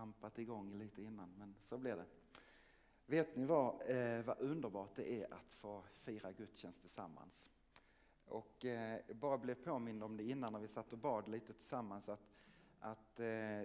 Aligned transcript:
trampat 0.00 0.38
igång 0.38 0.78
lite 0.78 1.02
innan, 1.02 1.30
men 1.38 1.54
så 1.60 1.78
blev 1.78 1.96
det. 1.96 2.06
Vet 3.06 3.36
ni 3.36 3.44
vad, 3.44 3.90
eh, 3.90 4.24
vad 4.24 4.40
underbart 4.40 4.96
det 4.96 5.12
är 5.12 5.34
att 5.34 5.54
få 5.54 5.82
fira 5.92 6.32
gudstjänst 6.32 6.80
tillsammans? 6.80 7.48
Och 8.24 8.64
eh, 8.64 9.00
jag 9.06 9.16
bara 9.16 9.38
blev 9.38 9.54
påmind 9.54 10.02
om 10.02 10.16
det 10.16 10.24
innan 10.24 10.52
när 10.52 10.60
vi 10.60 10.68
satt 10.68 10.92
och 10.92 10.98
bad 10.98 11.28
lite 11.28 11.52
tillsammans 11.52 12.08
att, 12.08 12.20
att 12.80 13.20
eh, 13.20 13.62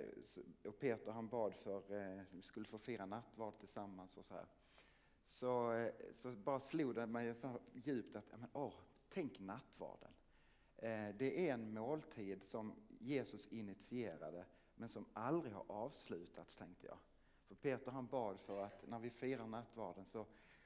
och 0.64 0.80
Peter 0.80 1.12
han 1.12 1.28
bad 1.28 1.56
för 1.56 1.78
att 1.78 1.90
vi 2.30 2.42
skulle 2.42 2.66
få 2.66 2.78
fira 2.80 3.06
nattvard 3.06 3.60
tillsammans 3.60 4.18
och 4.18 4.26
så 4.26 4.34
här. 4.34 4.46
Så, 5.26 5.74
eh, 5.74 5.92
så 6.16 6.32
bara 6.32 6.60
slog 6.60 6.96
det 6.96 7.08
mig 7.08 7.36
så 7.36 7.60
djupt 7.74 8.16
att, 8.16 8.40
men, 8.40 8.50
åh, 8.54 8.74
tänk 9.10 9.40
nattvarden. 9.40 10.12
Eh, 10.78 11.16
det 11.18 11.50
är 11.50 11.54
en 11.54 11.74
måltid 11.74 12.44
som 12.44 12.74
Jesus 13.00 13.48
initierade 13.48 14.46
men 14.76 14.90
som 14.90 15.06
aldrig 15.14 15.54
har 15.54 15.66
avslutats 15.68 16.56
tänkte 16.56 16.88
jag. 16.88 16.98
För 17.48 17.56
Peter 17.56 17.92
han 17.92 18.08
bad 18.08 18.40
för 18.40 18.64
att 18.64 18.88
när 18.88 19.00
vi 19.00 19.10
firar 19.10 19.48
nattvarden 19.48 20.06
så, 20.06 20.26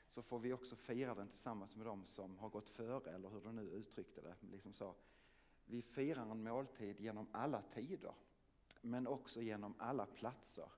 så 0.09 0.22
får 0.22 0.40
vi 0.40 0.54
också 0.54 0.76
fira 0.76 1.16
den 1.16 1.27
tillsammans 1.27 1.76
med 1.76 1.85
dem 1.85 2.05
som 2.05 2.38
har 2.38 2.49
gått 2.49 2.70
före, 2.70 3.12
eller 3.12 3.30
hur 3.30 3.41
du 3.41 3.52
nu 3.52 3.62
uttryckte 3.62 4.22
det. 4.22 4.35
Liksom 4.52 4.73
så. 4.73 4.95
Vi 5.66 5.82
firar 5.82 6.32
en 6.32 6.44
måltid 6.44 6.99
genom 6.99 7.27
alla 7.32 7.62
tider, 7.62 8.13
men 8.82 9.08
också 9.08 9.41
genom 9.41 9.73
alla 9.77 10.05
platser. 10.05 10.70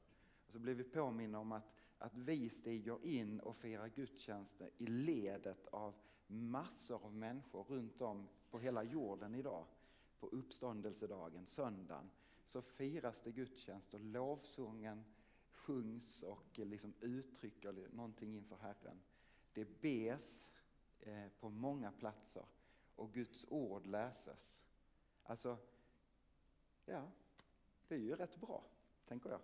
Och 0.48 0.52
så 0.52 0.60
blir 0.60 0.74
vi 0.74 0.84
påminna 0.84 1.40
om 1.40 1.52
att, 1.52 1.72
att 1.98 2.16
vi 2.16 2.50
stiger 2.50 3.06
in 3.06 3.40
och 3.40 3.56
firar 3.56 3.88
gudstjänster 3.88 4.70
i 4.78 4.86
ledet 4.86 5.68
av 5.68 5.96
massor 6.28 7.06
av 7.06 7.14
människor 7.14 7.64
runt 7.64 8.02
om 8.02 8.28
på 8.50 8.60
hela 8.60 8.84
jorden 8.84 9.36
idag. 9.36 9.66
På 10.20 10.28
uppståndelsedagen, 10.28 11.48
söndagen, 11.48 12.10
så 12.52 12.62
firas 12.62 13.20
det 13.20 13.32
gudstjänst 13.32 13.94
och 13.94 14.00
lovsången 14.00 15.04
sjungs 15.52 16.24
och 16.24 16.60
eh, 16.60 16.66
liksom 16.66 16.94
uttrycker 17.00 17.90
någonting 17.94 18.36
inför 18.36 18.56
Herren. 18.56 19.02
Det 19.54 19.82
bes 19.82 20.48
eh, 21.00 21.28
på 21.40 21.50
många 21.50 21.92
platser 21.92 22.46
och 22.96 23.14
Guds 23.14 23.46
ord 23.50 23.86
läses. 23.86 24.62
Alltså, 25.24 25.58
ja, 26.86 27.12
det 27.88 27.96
är 27.96 28.00
ju 28.00 28.16
rätt 28.16 28.42
bra, 28.42 28.64
tänker 29.08 29.30
jag. 29.30 29.42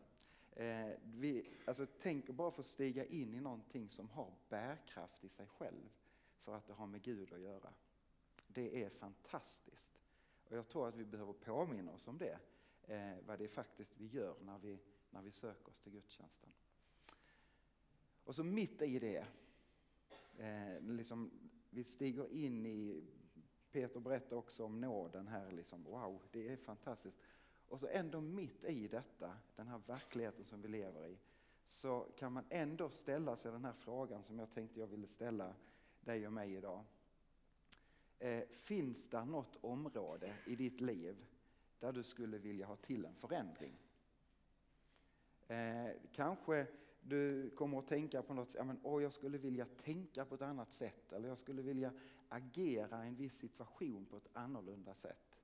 Eh, 0.65 0.95
vi, 1.03 1.49
alltså, 1.65 1.87
tänk 2.01 2.29
bara 2.29 2.51
få 2.51 2.63
stiga 2.63 3.05
in 3.05 3.33
i 3.33 3.39
någonting 3.39 3.89
som 3.89 4.09
har 4.09 4.33
bärkraft 4.49 5.23
i 5.23 5.29
sig 5.29 5.47
själv 5.47 5.89
för 6.37 6.55
att 6.55 6.67
det 6.67 6.73
har 6.73 6.87
med 6.87 7.01
Gud 7.01 7.33
att 7.33 7.41
göra. 7.41 7.73
Det 8.47 8.83
är 8.83 8.89
fantastiskt. 8.89 9.99
Och 10.49 10.57
jag 10.57 10.67
tror 10.67 10.87
att 10.87 10.95
vi 10.95 11.05
behöver 11.05 11.33
påminna 11.33 11.91
oss 11.91 12.07
om 12.07 12.17
det, 12.17 12.39
eh, 12.87 13.13
vad 13.25 13.39
det 13.39 13.43
är 13.43 13.49
faktiskt 13.49 13.93
vi 13.97 14.07
gör 14.07 14.35
när 14.41 14.59
vi 14.59 14.79
när 15.09 15.21
vi 15.21 15.31
söker 15.31 15.69
oss 15.69 15.79
till 15.79 15.91
gudstjänsten. 15.91 16.49
Och 18.23 18.35
så 18.35 18.43
mitt 18.43 18.81
i 18.81 18.99
det, 18.99 19.25
eh, 20.37 20.81
liksom, 20.81 21.31
vi 21.69 21.83
stiger 21.83 22.31
in 22.31 22.65
i, 22.65 23.03
Peter 23.71 23.99
berättar 23.99 24.35
också 24.35 24.65
om 24.65 24.81
nåden 24.81 25.27
här, 25.27 25.51
liksom, 25.51 25.83
wow, 25.83 26.21
det 26.31 26.47
är 26.49 26.57
fantastiskt. 26.57 27.17
Och 27.67 27.79
så 27.79 27.87
ändå 27.87 28.21
mitt 28.21 28.63
i 28.63 28.87
detta, 28.87 29.37
den 29.55 29.67
här 29.67 29.81
verkligheten 29.87 30.45
som 30.45 30.61
vi 30.61 30.67
lever 30.67 31.07
i, 31.07 31.17
så 31.65 32.07
kan 32.17 32.33
man 32.33 32.45
ändå 32.49 32.89
ställa 32.89 33.35
sig 33.35 33.51
den 33.51 33.65
här 33.65 33.73
frågan 33.73 34.23
som 34.23 34.39
jag 34.39 34.51
tänkte 34.51 34.79
jag 34.79 34.87
ville 34.87 35.07
ställa 35.07 35.55
dig 36.01 36.27
och 36.27 36.33
mig 36.33 36.55
idag. 36.55 36.83
Eh, 38.19 38.43
finns 38.47 39.09
det 39.09 39.25
något 39.25 39.57
område 39.61 40.35
i 40.45 40.55
ditt 40.55 40.81
liv 40.81 41.25
där 41.79 41.91
du 41.91 42.03
skulle 42.03 42.37
vilja 42.37 42.65
ha 42.65 42.75
till 42.75 43.05
en 43.05 43.15
förändring? 43.15 43.73
Eh, 45.47 45.91
kanske 46.11 46.67
du 47.01 47.49
kommer 47.49 47.79
att 47.79 47.87
tänka 47.87 48.21
på 48.21 48.33
något, 48.33 48.55
ja, 48.55 48.63
men, 48.63 48.79
oh, 48.83 49.03
jag 49.03 49.13
skulle 49.13 49.37
vilja 49.37 49.65
tänka 49.65 50.25
på 50.25 50.35
ett 50.35 50.41
annat 50.41 50.71
sätt 50.71 51.13
eller 51.13 51.29
jag 51.29 51.37
skulle 51.37 51.61
vilja 51.61 51.93
agera 52.29 53.05
i 53.05 53.07
en 53.07 53.15
viss 53.15 53.37
situation 53.37 54.05
på 54.05 54.17
ett 54.17 54.27
annorlunda 54.33 54.93
sätt. 54.93 55.39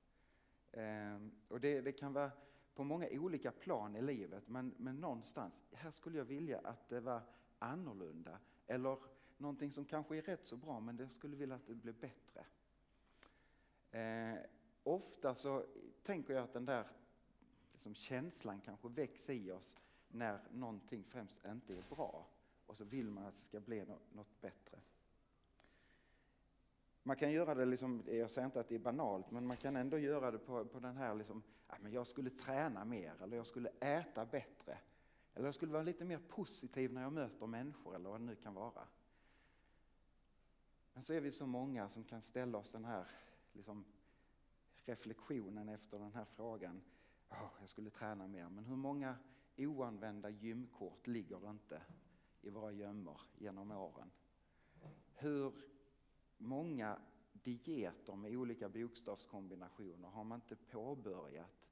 Eh, 0.72 1.18
och 1.48 1.60
det, 1.60 1.80
det, 1.80 1.92
kan 1.92 2.12
vara 2.12 2.30
på 2.74 2.84
många 2.84 3.08
olika 3.10 3.50
plan 3.52 3.96
i 3.96 4.02
livet 4.02 4.48
men, 4.48 4.74
men 4.76 4.96
någonstans, 4.96 5.64
här 5.72 5.90
skulle 5.90 6.18
jag 6.18 6.24
vilja 6.24 6.58
att 6.58 6.88
det 6.88 7.00
var 7.00 7.22
annorlunda 7.58 8.38
eller 8.66 8.98
någonting 9.36 9.72
som 9.72 9.84
kanske 9.84 10.16
är 10.16 10.22
rätt 10.22 10.46
så 10.46 10.56
bra 10.56 10.80
men 10.80 10.96
jag 10.98 11.12
skulle 11.12 11.36
vilja 11.36 11.54
att 11.54 11.66
det 11.66 11.74
blev 11.74 11.94
bättre. 11.94 12.46
Eh, 13.90 14.38
ofta 14.84 15.34
så 15.34 15.64
tänker 16.02 16.34
jag 16.34 16.44
att 16.44 16.52
den 16.52 16.64
där 16.64 16.86
liksom, 17.72 17.94
känslan 17.94 18.60
kanske 18.60 18.88
väcks 18.88 19.30
i 19.30 19.50
oss 19.50 19.76
när 20.08 20.40
någonting 20.50 21.04
främst 21.04 21.44
inte 21.44 21.76
är 21.76 21.82
bra 21.94 22.26
och 22.66 22.76
så 22.76 22.84
vill 22.84 23.10
man 23.10 23.26
att 23.26 23.36
det 23.36 23.42
ska 23.42 23.60
bli 23.60 23.84
något 24.12 24.40
bättre. 24.40 24.78
Man 27.02 27.16
kan 27.16 27.32
göra 27.32 27.54
det, 27.54 27.64
liksom, 27.64 28.02
jag 28.06 28.30
säger 28.30 28.46
inte 28.46 28.60
att 28.60 28.68
det 28.68 28.74
är 28.74 28.78
banalt, 28.78 29.30
men 29.30 29.46
man 29.46 29.56
kan 29.56 29.76
ändå 29.76 29.98
göra 29.98 30.30
det 30.30 30.38
på, 30.38 30.64
på 30.64 30.80
den 30.80 30.96
här, 30.96 31.14
liksom, 31.14 31.42
ja, 31.68 31.74
men 31.80 31.92
jag 31.92 32.06
skulle 32.06 32.30
träna 32.30 32.84
mer 32.84 33.22
eller 33.22 33.36
jag 33.36 33.46
skulle 33.46 33.68
äta 33.80 34.26
bättre. 34.26 34.78
Eller 35.34 35.46
jag 35.46 35.54
skulle 35.54 35.72
vara 35.72 35.82
lite 35.82 36.04
mer 36.04 36.18
positiv 36.18 36.92
när 36.92 37.02
jag 37.02 37.12
möter 37.12 37.46
människor 37.46 37.94
eller 37.94 38.10
vad 38.10 38.20
det 38.20 38.24
nu 38.24 38.34
kan 38.34 38.54
vara. 38.54 38.88
Men 40.92 41.02
så 41.02 41.12
är 41.12 41.20
vi 41.20 41.32
så 41.32 41.46
många 41.46 41.88
som 41.88 42.04
kan 42.04 42.22
ställa 42.22 42.58
oss 42.58 42.70
den 42.70 42.84
här 42.84 43.06
liksom, 43.52 43.84
reflektionen 44.84 45.68
efter 45.68 45.98
den 45.98 46.12
här 46.12 46.24
frågan. 46.24 46.82
Oh, 47.30 47.50
jag 47.60 47.68
skulle 47.68 47.90
träna 47.90 48.26
mer, 48.26 48.48
men 48.48 48.64
hur 48.64 48.76
många 48.76 49.16
oanvända 49.56 50.30
gymkort 50.30 51.06
ligger 51.06 51.40
det 51.40 51.50
inte 51.50 51.82
i 52.40 52.50
våra 52.50 52.72
gömmor 52.72 53.20
genom 53.38 53.70
åren? 53.70 54.10
Hur 55.14 55.52
många 56.36 56.98
dieter 57.32 58.16
med 58.16 58.36
olika 58.36 58.68
bokstavskombinationer 58.68 60.08
har 60.08 60.24
man 60.24 60.40
inte 60.40 60.56
påbörjat 60.56 61.68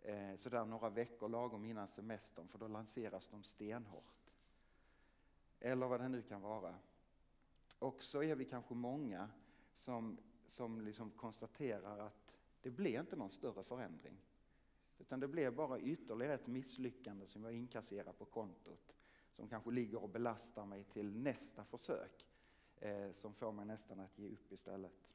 eh, 0.00 0.36
sådär 0.36 0.64
några 0.64 0.90
veckor 0.90 1.28
lagom 1.28 1.64
innan 1.64 1.88
semestern 1.88 2.48
för 2.48 2.58
då 2.58 2.68
lanseras 2.68 3.28
de 3.28 3.42
stenhårt. 3.42 4.32
Eller 5.60 5.86
vad 5.86 6.00
det 6.00 6.08
nu 6.08 6.22
kan 6.22 6.40
vara. 6.40 6.74
Och 7.78 8.02
så 8.02 8.22
är 8.22 8.34
vi 8.34 8.44
kanske 8.44 8.74
många 8.74 9.28
som, 9.74 10.18
som 10.46 10.80
liksom 10.80 11.10
konstaterar 11.10 11.98
att 11.98 12.19
det 12.62 12.70
blir 12.70 13.00
inte 13.00 13.16
någon 13.16 13.30
större 13.30 13.64
förändring. 13.64 14.20
Utan 14.98 15.20
det 15.20 15.28
blev 15.28 15.54
bara 15.54 15.80
ytterligare 15.80 16.34
ett 16.34 16.46
misslyckande 16.46 17.26
som 17.26 17.44
jag 17.44 17.52
inkasserar 17.52 18.12
på 18.12 18.24
kontot. 18.24 18.94
Som 19.32 19.48
kanske 19.48 19.70
ligger 19.70 20.02
och 20.02 20.08
belastar 20.08 20.66
mig 20.66 20.84
till 20.84 21.16
nästa 21.16 21.64
försök. 21.64 22.26
Eh, 22.76 23.12
som 23.12 23.34
får 23.34 23.52
mig 23.52 23.66
nästan 23.66 24.00
att 24.00 24.18
ge 24.18 24.28
upp 24.28 24.52
istället. 24.52 25.10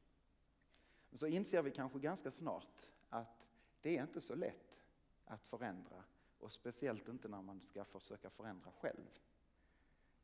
Men 1.10 1.18
så 1.20 1.28
inser 1.28 1.62
vi 1.62 1.72
kanske 1.72 2.00
ganska 2.00 2.32
snart 2.32 2.86
att 3.10 3.48
det 3.82 3.98
är 3.98 4.02
inte 4.02 4.22
så 4.22 4.36
lätt 4.36 4.82
att 5.26 5.46
förändra. 5.46 6.04
Och 6.40 6.52
speciellt 6.52 7.08
inte 7.08 7.28
när 7.28 7.42
man 7.42 7.62
ska 7.62 7.86
försöka 7.86 8.30
förändra 8.30 8.72
själv. 8.72 9.20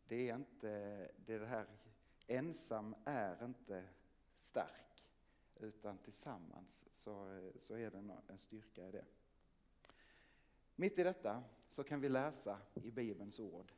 Det 0.08 0.30
är 0.30 0.36
inte, 0.36 1.12
det 1.26 1.46
här 1.46 1.68
ensam 2.28 2.96
är 3.06 3.46
inte 3.46 3.88
stark. 4.38 4.91
Utan 5.60 5.98
tillsammans 5.98 6.86
så, 6.92 7.42
så 7.60 7.76
är 7.76 7.92
det 7.92 7.98
en 8.28 8.40
styrka 8.40 8.88
i 8.88 8.92
det. 8.92 9.06
Mitt 10.76 11.00
i 11.00 11.04
detta 11.04 11.44
så 11.70 11.84
kan 11.84 12.02
vi 12.02 12.10
läsa 12.10 12.60
i 12.74 12.92
Bibelns 12.92 13.40
ord 13.40 13.74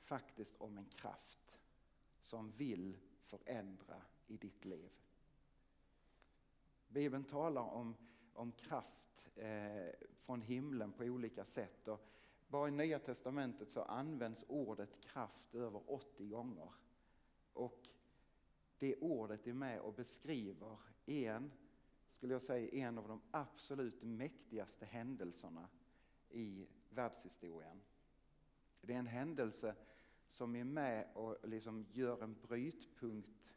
faktiskt 0.00 0.56
om 0.58 0.78
en 0.78 0.88
kraft 0.88 1.58
som 2.20 2.50
vill 2.50 2.96
förändra 3.22 4.02
i 4.26 4.36
ditt 4.36 4.64
liv. 4.64 4.90
Bibeln 6.88 7.24
talar 7.24 7.62
om, 7.62 7.96
om 8.32 8.52
kraft 8.52 9.30
eh, 9.36 9.90
från 10.18 10.40
himlen 10.40 10.92
på 10.92 11.04
olika 11.04 11.44
sätt. 11.44 11.88
Och 11.88 12.08
bara 12.48 12.68
i 12.68 12.70
Nya 12.70 12.98
Testamentet 12.98 13.70
så 13.70 13.82
används 13.82 14.44
ordet 14.48 15.00
kraft 15.00 15.54
över 15.54 15.82
80 15.86 16.26
gånger. 16.26 16.72
Och 17.52 17.88
det 18.78 18.96
ordet 18.96 19.46
är 19.46 19.52
med 19.52 19.80
och 19.80 19.94
beskriver 19.94 20.78
en, 21.06 21.52
skulle 22.10 22.32
jag 22.32 22.42
säga, 22.42 22.86
en 22.86 22.98
av 22.98 23.08
de 23.08 23.20
absolut 23.30 24.02
mäktigaste 24.02 24.86
händelserna 24.86 25.68
i 26.30 26.66
världshistorien. 26.90 27.80
Det 28.80 28.94
är 28.94 28.98
en 28.98 29.06
händelse 29.06 29.74
som 30.28 30.56
är 30.56 30.64
med 30.64 31.10
och 31.14 31.48
liksom 31.48 31.86
gör 31.92 32.22
en 32.22 32.34
brytpunkt 32.34 33.52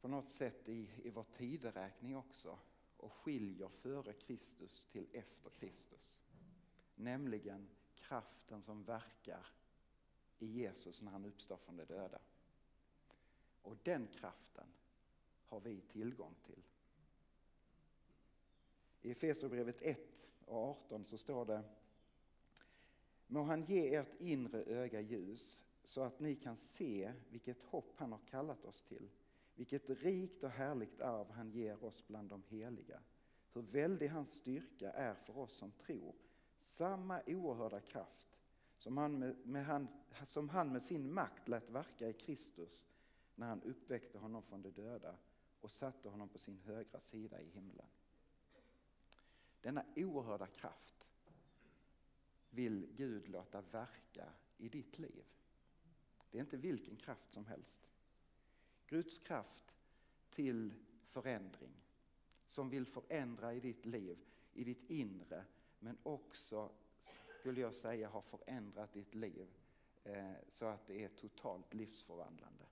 på 0.00 0.08
något 0.08 0.30
sätt 0.30 0.68
i, 0.68 0.90
i 1.04 1.10
vår 1.10 1.22
tideräkning 1.22 2.16
också 2.16 2.58
och 2.96 3.12
skiljer 3.12 3.68
före 3.68 4.12
Kristus 4.12 4.84
till 4.90 5.06
efter 5.12 5.50
Kristus. 5.50 6.22
Nämligen 6.94 7.68
kraften 7.94 8.62
som 8.62 8.84
verkar 8.84 9.46
i 10.38 10.46
Jesus 10.46 11.02
när 11.02 11.12
han 11.12 11.24
uppstår 11.24 11.56
från 11.56 11.76
de 11.76 11.84
döda. 11.84 12.18
Och 13.62 13.76
den 13.82 14.06
kraften 14.06 14.66
har 15.52 15.60
vi 15.60 15.80
tillgång 15.80 16.34
till. 16.46 16.62
I 19.02 19.10
Efesierbrevet 19.10 19.82
1 19.82 19.98
och 20.44 20.56
18 20.56 21.04
så 21.04 21.18
står 21.18 21.44
det 21.44 21.62
Må 23.26 23.42
han 23.42 23.64
ge 23.64 23.94
ert 23.94 24.20
inre 24.20 24.64
öga 24.64 25.00
ljus 25.00 25.60
så 25.84 26.02
att 26.02 26.20
ni 26.20 26.34
kan 26.34 26.56
se 26.56 27.12
vilket 27.30 27.62
hopp 27.62 27.92
han 27.96 28.12
har 28.12 28.20
kallat 28.30 28.64
oss 28.64 28.82
till, 28.82 29.08
vilket 29.54 29.90
rikt 29.90 30.44
och 30.44 30.50
härligt 30.50 31.00
arv 31.00 31.30
han 31.30 31.50
ger 31.50 31.84
oss 31.84 32.04
bland 32.06 32.28
de 32.28 32.42
heliga, 32.42 33.00
hur 33.52 33.62
väldig 33.62 34.08
hans 34.08 34.32
styrka 34.32 34.92
är 34.92 35.14
för 35.14 35.38
oss 35.38 35.52
som 35.56 35.70
tror, 35.70 36.14
samma 36.56 37.22
oerhörda 37.26 37.80
kraft 37.80 38.38
som 38.78 38.96
han 38.96 39.18
med, 39.18 39.36
med 39.46 39.64
han, 39.64 39.88
som 40.26 40.48
han 40.48 40.72
med 40.72 40.82
sin 40.82 41.12
makt 41.12 41.48
lät 41.48 41.70
verka 41.70 42.08
i 42.08 42.12
Kristus 42.12 42.86
när 43.34 43.46
han 43.46 43.62
uppväckte 43.62 44.18
honom 44.18 44.42
från 44.42 44.62
de 44.62 44.70
döda 44.70 45.16
och 45.62 45.70
satte 45.70 46.08
honom 46.08 46.28
på 46.28 46.38
sin 46.38 46.58
högra 46.58 47.00
sida 47.00 47.40
i 47.40 47.48
himlen. 47.48 47.86
Denna 49.60 49.84
oerhörda 49.96 50.46
kraft 50.46 51.06
vill 52.50 52.86
Gud 52.96 53.28
låta 53.28 53.60
verka 53.60 54.32
i 54.58 54.68
ditt 54.68 54.98
liv. 54.98 55.24
Det 56.30 56.38
är 56.38 56.42
inte 56.42 56.56
vilken 56.56 56.96
kraft 56.96 57.32
som 57.32 57.46
helst. 57.46 57.90
Guds 58.86 59.18
kraft 59.18 59.74
till 60.30 60.74
förändring 61.06 61.72
som 62.46 62.70
vill 62.70 62.86
förändra 62.86 63.54
i 63.54 63.60
ditt 63.60 63.86
liv, 63.86 64.18
i 64.52 64.64
ditt 64.64 64.90
inre 64.90 65.44
men 65.78 65.98
också, 66.02 66.70
skulle 67.40 67.60
jag 67.60 67.74
säga, 67.74 68.08
har 68.08 68.22
förändrat 68.22 68.92
ditt 68.92 69.14
liv 69.14 69.48
eh, 70.04 70.32
så 70.52 70.66
att 70.66 70.86
det 70.86 71.04
är 71.04 71.08
totalt 71.08 71.74
livsförvandlande. 71.74 72.64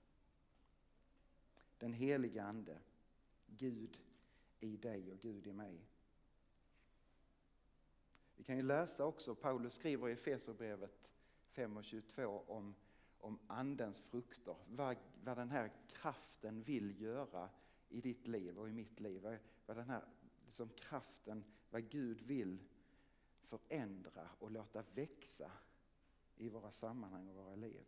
Den 1.81 1.93
heliga 1.93 2.43
Ande, 2.43 2.77
Gud 3.47 3.99
i 4.59 4.77
dig 4.77 5.11
och 5.11 5.19
Gud 5.19 5.47
i 5.47 5.53
mig. 5.53 5.87
Vi 8.35 8.43
kan 8.43 8.55
ju 8.55 8.61
läsa 8.61 9.05
också, 9.05 9.35
Paulus 9.35 9.73
skriver 9.73 10.09
i 10.09 10.11
Efesierbrevet 10.11 11.09
5 11.51 11.77
och 11.77 11.83
22 11.83 12.43
om, 12.47 12.75
om 13.17 13.39
Andens 13.47 14.01
frukter. 14.01 14.55
Vad, 14.67 14.97
vad 15.23 15.37
den 15.37 15.49
här 15.49 15.71
kraften 15.87 16.63
vill 16.63 17.01
göra 17.01 17.49
i 17.89 18.01
ditt 18.01 18.27
liv 18.27 18.59
och 18.59 18.69
i 18.69 18.73
mitt 18.73 18.99
liv. 18.99 19.21
Vad, 19.21 19.37
vad 19.65 19.77
den 19.77 19.89
här 19.89 20.05
liksom 20.45 20.69
kraften, 20.69 21.43
vad 21.69 21.89
Gud 21.89 22.21
vill 22.21 22.63
förändra 23.41 24.29
och 24.39 24.51
låta 24.51 24.83
växa 24.93 25.51
i 26.35 26.49
våra 26.49 26.71
sammanhang 26.71 27.29
och 27.29 27.35
våra 27.35 27.55
liv. 27.55 27.85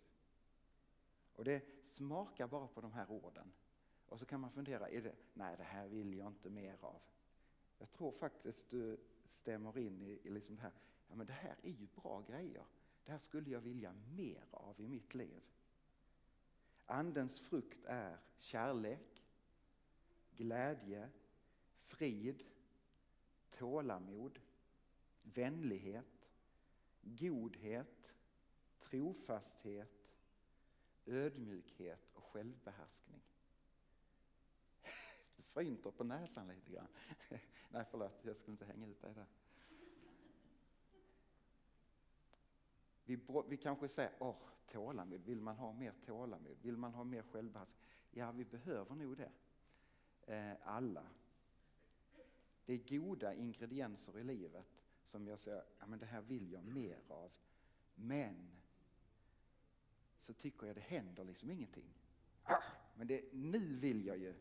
Och 1.36 1.44
det 1.44 1.62
smakar 1.84 2.48
bara 2.48 2.68
på 2.68 2.82
de 2.82 2.94
här 2.94 3.12
orden. 3.12 3.52
Och 4.14 4.20
så 4.20 4.26
kan 4.26 4.40
man 4.40 4.52
fundera, 4.52 4.90
är 4.90 5.02
det, 5.02 5.16
nej 5.34 5.58
det 5.58 5.64
här 5.64 5.88
vill 5.88 6.14
jag 6.14 6.28
inte 6.28 6.50
mer 6.50 6.78
av. 6.82 7.02
Jag 7.78 7.92
tror 7.92 8.12
faktiskt 8.12 8.70
du 8.70 8.98
stämmer 9.26 9.78
in 9.78 10.02
i, 10.02 10.20
i 10.24 10.30
liksom 10.30 10.56
det 10.56 10.62
här, 10.62 10.72
ja 11.08 11.16
men 11.16 11.28
det 11.28 11.34
här 11.34 11.56
är 11.64 11.72
ju 11.72 11.88
bra 11.96 12.22
grejer. 12.28 12.66
Det 13.06 13.12
här 13.12 13.20
skulle 13.20 13.50
jag 13.50 13.62
vilja 13.62 13.94
mer 14.16 14.46
av 14.52 14.82
i 14.82 14.88
mitt 14.88 15.14
liv. 15.14 15.42
Andens 16.86 17.40
frukt 17.40 17.86
är 17.86 18.18
kärlek, 18.38 19.24
glädje, 20.36 21.10
frid, 21.82 22.44
tålamod, 23.50 24.40
vänlighet, 25.22 26.30
godhet, 27.02 28.14
trofasthet, 28.80 30.10
ödmjukhet 31.06 32.10
och 32.14 32.24
självbehärskning. 32.24 33.22
Du 35.54 35.92
på 35.92 36.04
näsan 36.04 36.48
lite 36.48 36.72
grann. 36.72 36.88
Nej, 37.70 37.86
förlåt, 37.92 38.20
jag 38.22 38.36
skulle 38.36 38.52
inte 38.52 38.66
hänga 38.66 38.88
ut 38.88 39.02
dig 39.02 39.14
där. 39.14 39.26
Vi, 43.06 43.20
vi 43.48 43.58
kanske 43.58 43.88
säger, 43.88 44.12
åh, 44.20 44.36
tålamod, 44.68 45.26
vill 45.26 45.42
man 45.42 45.56
ha 45.56 45.74
mer 45.74 45.94
tålamod? 46.06 46.58
Vill 46.62 46.78
man 46.78 46.94
ha 46.94 47.04
mer 47.04 47.24
självbehärskning? 47.24 47.82
Ja, 48.12 48.32
vi 48.32 48.46
behöver 48.46 48.96
nog 48.96 49.18
det. 49.18 49.32
Eh, 50.34 50.58
alla. 50.64 51.06
Det 52.66 52.74
är 52.74 53.00
goda 53.00 53.34
ingredienser 53.34 54.20
i 54.20 54.24
livet 54.24 54.66
som 55.04 55.28
jag 55.28 55.40
säger, 55.40 55.64
ja 55.80 55.86
men 55.86 56.00
det 56.00 56.06
här 56.06 56.22
vill 56.22 56.52
jag 56.52 56.64
mer 56.64 57.00
av. 57.08 57.32
Men 57.96 58.52
så 60.22 60.34
tycker 60.34 60.68
jag 60.68 60.76
det 60.76 60.82
händer 60.82 61.24
liksom 61.24 61.52
ingenting. 61.52 61.94
Ah, 62.44 62.64
men 62.96 63.08
det, 63.08 63.34
nu 63.34 63.76
vill 63.76 64.06
jag 64.06 64.18
ju 64.18 64.34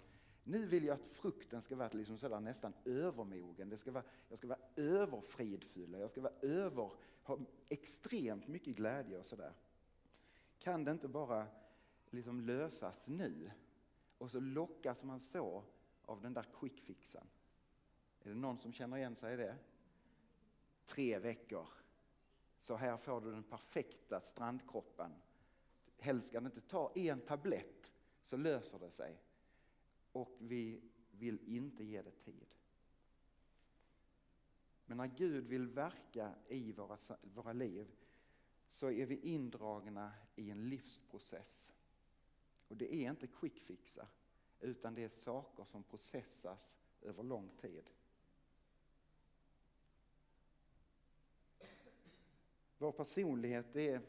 nu 0.44 0.66
vill 0.66 0.84
jag 0.84 0.94
att 0.94 1.06
frukten 1.12 1.62
ska 1.62 1.76
vara 1.76 1.88
liksom 1.92 2.18
sådär 2.18 2.40
nästan 2.40 2.74
övermogen. 2.84 3.68
Det 3.68 3.76
ska 3.76 3.92
vara, 3.92 4.04
jag 4.28 4.38
ska 4.38 4.48
vara 4.48 4.58
överfridfull, 4.76 5.92
jag 6.00 6.10
ska 6.10 6.20
vara 6.20 6.32
över, 6.42 6.90
ha 7.22 7.38
extremt 7.68 8.48
mycket 8.48 8.76
glädje 8.76 9.18
och 9.18 9.26
sådär. 9.26 9.52
Kan 10.58 10.84
det 10.84 10.90
inte 10.90 11.08
bara 11.08 11.46
liksom 12.10 12.40
lösas 12.40 13.08
nu? 13.08 13.50
Och 14.18 14.30
så 14.30 14.40
lockas 14.40 15.04
man 15.04 15.20
så 15.20 15.64
av 16.04 16.20
den 16.20 16.34
där 16.34 16.46
quickfixen. 16.54 17.26
Är 18.22 18.28
det 18.28 18.34
någon 18.34 18.58
som 18.58 18.72
känner 18.72 18.96
igen 18.96 19.16
sig 19.16 19.34
i 19.34 19.36
det? 19.36 19.56
Tre 20.86 21.18
veckor. 21.18 21.68
Så 22.58 22.76
här 22.76 22.96
får 22.96 23.20
du 23.20 23.30
den 23.30 23.42
perfekta 23.42 24.20
strandkroppen. 24.20 25.12
Helst 25.98 26.28
ska 26.28 26.40
det 26.40 26.46
inte 26.46 26.60
ta 26.60 26.92
en 26.94 27.20
tablett 27.20 27.92
så 28.22 28.36
löser 28.36 28.78
det 28.78 28.90
sig 28.90 29.18
och 30.12 30.36
vi 30.38 30.80
vill 31.10 31.38
inte 31.46 31.84
ge 31.84 32.02
det 32.02 32.24
tid. 32.24 32.54
Men 34.86 34.96
när 34.96 35.06
Gud 35.06 35.44
vill 35.44 35.66
verka 35.66 36.34
i 36.48 36.72
våra, 36.72 36.98
våra 37.22 37.52
liv 37.52 37.94
så 38.68 38.90
är 38.90 39.06
vi 39.06 39.20
indragna 39.20 40.12
i 40.36 40.50
en 40.50 40.68
livsprocess. 40.68 41.72
Och 42.68 42.76
det 42.76 42.94
är 42.94 43.10
inte 43.10 43.26
quickfixar, 43.26 44.08
utan 44.60 44.94
det 44.94 45.04
är 45.04 45.08
saker 45.08 45.64
som 45.64 45.82
processas 45.82 46.78
över 47.02 47.22
lång 47.22 47.48
tid. 47.60 47.90
Vår 52.78 52.92
personlighet 52.92 53.76
är, 53.76 54.00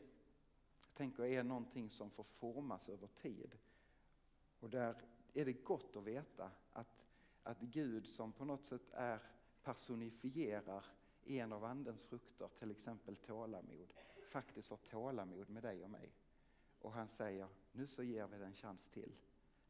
tänker 0.94 1.24
jag, 1.24 1.34
är 1.34 1.44
någonting 1.44 1.90
som 1.90 2.12
får 2.12 2.24
formas 2.24 2.90
över 2.90 3.08
tid. 3.08 3.58
Och 4.60 4.70
där 4.70 4.96
är 5.34 5.46
det 5.46 5.54
gott 5.54 5.96
att 5.96 6.04
veta 6.04 6.52
att, 6.74 7.06
att 7.44 7.62
Gud 7.62 8.08
som 8.08 8.32
på 8.32 8.46
något 8.46 8.66
sätt 8.66 8.92
är 8.92 9.20
personifierar 9.64 10.86
en 11.26 11.54
av 11.54 11.64
andens 11.64 12.04
frukter, 12.04 12.50
till 12.60 12.72
exempel 12.72 13.16
tålamod, 13.16 13.94
faktiskt 14.30 14.70
har 14.70 14.78
tålamod 14.78 15.50
med 15.50 15.64
dig 15.64 15.84
och 15.84 15.90
mig. 15.90 16.14
Och 16.80 16.92
han 16.92 17.08
säger, 17.08 17.48
nu 17.72 17.88
så 17.88 18.04
ger 18.04 18.28
vi 18.28 18.38
det 18.38 18.46
en 18.46 18.54
chans 18.54 18.90
till. 18.90 19.16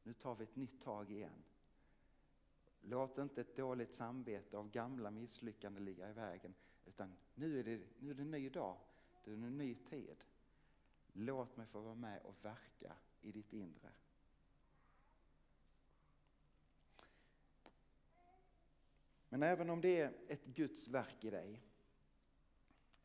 Nu 0.04 0.14
tar 0.14 0.36
vi 0.36 0.44
ett 0.44 0.56
nytt 0.56 0.82
tag 0.82 1.12
igen. 1.12 1.44
Låt 2.82 3.18
inte 3.18 3.42
ett 3.42 3.56
dåligt 3.56 3.94
samvete 3.94 4.58
av 4.58 4.70
gamla 4.70 5.12
misslyckanden 5.12 5.86
ligga 5.86 6.10
i 6.10 6.14
vägen, 6.14 6.54
utan 6.86 7.16
nu 7.36 7.60
är 7.60 7.64
det, 7.64 7.82
nu 8.00 8.10
är 8.10 8.14
det 8.14 8.22
en 8.22 8.32
ny 8.32 8.50
dag, 8.50 8.78
det 9.24 9.32
är 9.32 9.36
en 9.36 9.58
ny 9.58 9.76
tid. 9.76 10.24
Låt 11.14 11.58
mig 11.58 11.68
få 11.68 11.82
vara 11.82 11.96
med 11.96 12.22
och 12.22 12.46
verka 12.46 12.96
i 13.22 13.32
ditt 13.32 13.54
inre. 13.54 13.92
Men 19.34 19.44
även 19.44 19.70
om 19.70 19.82
det 19.82 20.02
är 20.02 20.14
ett 20.28 20.46
Guds 20.46 20.88
verk 20.88 21.24
i 21.24 21.30
dig 21.30 21.62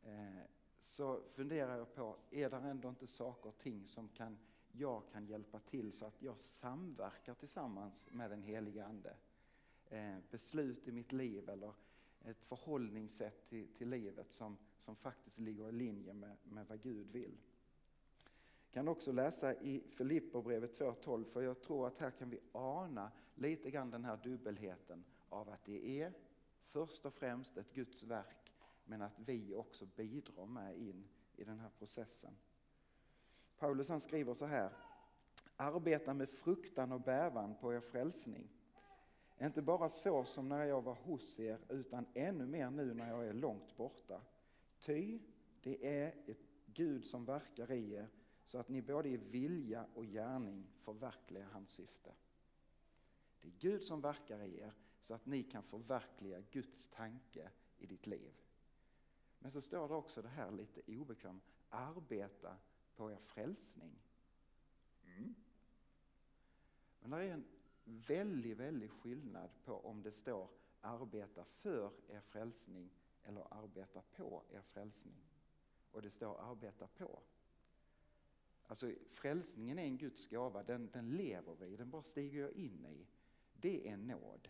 eh, 0.02 0.42
så 0.80 1.20
funderar 1.35 1.76
jag 1.76 1.94
på, 1.94 2.16
är 2.30 2.50
det 2.50 2.56
ändå 2.56 2.88
inte 2.88 3.06
saker 3.06 3.49
och 3.49 3.58
ting 3.58 3.87
som 3.87 4.08
kan, 4.08 4.38
jag 4.73 5.02
kan 5.12 5.26
hjälpa 5.26 5.58
till 5.58 5.92
så 5.92 6.06
att 6.06 6.23
jag 6.23 6.40
samverkar 6.40 7.35
tillsammans 7.35 8.08
med 8.11 8.30
den 8.30 8.42
heliga 8.42 8.85
Ande? 8.85 9.16
Eh, 9.90 10.16
beslut 10.30 10.88
i 10.88 10.92
mitt 10.92 11.12
liv 11.12 11.49
eller 11.49 11.73
ett 12.25 12.42
förhållningssätt 12.42 13.49
till, 13.49 13.68
till 13.75 13.88
livet 13.88 14.32
som, 14.32 14.58
som 14.78 14.97
faktiskt 14.97 15.38
ligger 15.38 15.68
i 15.68 15.73
linje 15.73 16.12
med, 16.12 16.37
med 16.42 16.66
vad 16.66 16.82
Gud 16.82 17.11
vill. 17.11 17.38
Jag 18.64 18.73
kan 18.73 18.88
också 18.88 19.12
läsa 19.12 19.54
i 19.54 19.82
Filipperbrevet 19.90 20.78
2.12 20.80 21.25
för 21.25 21.42
jag 21.42 21.61
tror 21.61 21.87
att 21.87 21.99
här 21.99 22.11
kan 22.11 22.30
vi 22.30 22.40
ana 22.52 23.12
lite 23.35 23.70
grann 23.70 23.90
den 23.90 24.04
här 24.04 24.16
dubbelheten 24.16 25.04
av 25.28 25.49
att 25.49 25.64
det 25.64 26.02
är 26.02 26.12
först 26.61 27.06
och 27.06 27.14
främst 27.14 27.56
ett 27.56 27.73
Guds 27.73 28.02
verk 28.02 28.52
men 28.85 29.02
att 29.02 29.18
vi 29.18 29.54
också 29.54 29.87
bidrar 29.87 30.47
med 30.47 30.76
in 30.78 31.08
i 31.37 31.44
den 31.44 31.58
här 31.58 31.70
processen. 31.78 32.37
Paulus 33.58 33.88
han 33.88 34.00
skriver 34.00 34.35
så 34.35 34.47
här. 34.47 34.73
Arbeta 35.56 36.14
med 36.14 36.30
fruktan 36.30 36.92
och 36.92 37.00
bävan 37.00 37.54
på 37.61 37.75
er 37.75 37.80
frälsning. 37.80 38.49
Inte 39.40 39.62
bara 39.62 39.88
så 39.88 40.25
som 40.25 40.49
när 40.49 40.64
jag 40.64 40.82
var 40.82 40.94
hos 40.94 41.40
er 41.40 41.58
utan 41.68 42.06
ännu 42.14 42.47
mer 42.47 42.70
nu 42.70 42.94
när 42.94 43.08
jag 43.11 43.26
är 43.26 43.32
långt 43.32 43.76
borta. 43.76 44.20
Ty 44.78 45.18
det 45.62 46.00
är 46.00 46.14
ett 46.26 46.49
Gud 46.66 47.04
som 47.04 47.25
verkar 47.25 47.73
i 47.73 47.92
er 47.92 48.08
så 48.44 48.58
att 48.58 48.68
ni 48.68 48.82
både 48.82 49.08
i 49.08 49.16
vilja 49.16 49.87
och 49.94 50.04
gärning 50.04 50.66
förverkligar 50.78 51.49
hans 51.52 51.70
syfte. 51.70 52.12
Det 53.40 53.49
är 53.49 53.52
Gud 53.52 53.82
som 53.82 54.00
verkar 54.00 54.42
i 54.42 54.61
er 54.61 54.73
så 55.02 55.14
att 55.14 55.26
ni 55.26 55.43
kan 55.43 55.62
förverkliga 55.62 56.40
Guds 56.40 56.88
tanke 56.88 57.50
i 57.78 57.87
ditt 57.87 58.07
liv. 58.07 58.33
Men 59.38 59.52
så 59.52 59.61
står 59.61 59.88
det 59.88 59.95
också 59.95 60.23
det 60.23 60.28
här 60.28 60.50
lite 60.50 60.83
obekvämt, 60.87 61.45
arbeta 61.69 62.57
på 62.97 63.12
er 63.12 63.19
frälsning. 63.19 63.99
Mm. 65.05 65.35
Men 67.00 67.11
det 67.11 67.25
är 67.25 67.33
en 67.33 67.45
väldigt, 67.85 68.57
väldigt 68.57 68.90
skillnad 68.90 69.50
på 69.64 69.75
om 69.75 70.02
det 70.02 70.12
står 70.12 70.49
arbeta 70.81 71.45
för 71.45 71.93
er 72.09 72.21
frälsning 72.21 72.90
eller 73.23 73.55
arbeta 73.55 74.02
på 74.02 74.43
er 74.50 74.62
frälsning. 74.62 75.25
Och 75.90 76.02
det 76.02 76.11
står 76.11 76.40
arbeta 76.40 76.87
på. 76.87 77.23
Alltså 78.67 78.93
frälsningen 79.07 79.78
är 79.78 79.83
en 79.83 79.99
Guds 79.99 80.26
gåva, 80.26 80.62
den, 80.62 80.90
den 80.93 81.11
lever 81.11 81.55
vi 81.55 81.76
den 81.76 81.90
bara 81.90 82.02
stiger 82.02 82.40
jag 82.40 82.52
in 82.52 82.87
i. 82.87 83.07
Det 83.52 83.88
är 83.88 83.97
nåd. 83.97 84.49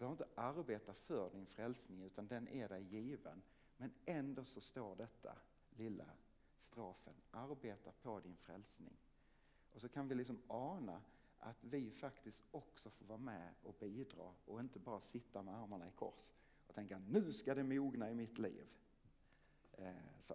Du 0.00 0.04
behöver 0.04 0.24
inte 0.24 0.40
arbeta 0.40 0.94
för 0.94 1.30
din 1.30 1.46
frälsning 1.46 2.02
utan 2.02 2.26
den 2.26 2.48
är 2.48 2.68
dig 2.68 2.82
given. 2.82 3.42
Men 3.76 3.92
ändå 4.06 4.44
så 4.44 4.60
står 4.60 4.96
detta 4.96 5.36
lilla 5.70 6.06
strafen, 6.56 7.14
arbeta 7.30 7.92
på 8.02 8.20
din 8.20 8.36
frälsning. 8.36 8.96
Och 9.72 9.80
så 9.80 9.88
kan 9.88 10.08
vi 10.08 10.14
liksom 10.14 10.42
ana 10.48 11.02
att 11.38 11.64
vi 11.64 11.90
faktiskt 11.90 12.44
också 12.50 12.90
får 12.90 13.06
vara 13.06 13.18
med 13.18 13.54
och 13.62 13.74
bidra 13.80 14.34
och 14.44 14.60
inte 14.60 14.78
bara 14.78 15.00
sitta 15.00 15.42
med 15.42 15.54
armarna 15.54 15.88
i 15.88 15.92
kors 15.92 16.32
och 16.66 16.74
tänka 16.74 16.98
nu 16.98 17.32
ska 17.32 17.54
det 17.54 17.64
mogna 17.64 18.10
i 18.10 18.14
mitt 18.14 18.38
liv. 18.38 18.66
Eh, 19.72 19.94
så. 20.18 20.34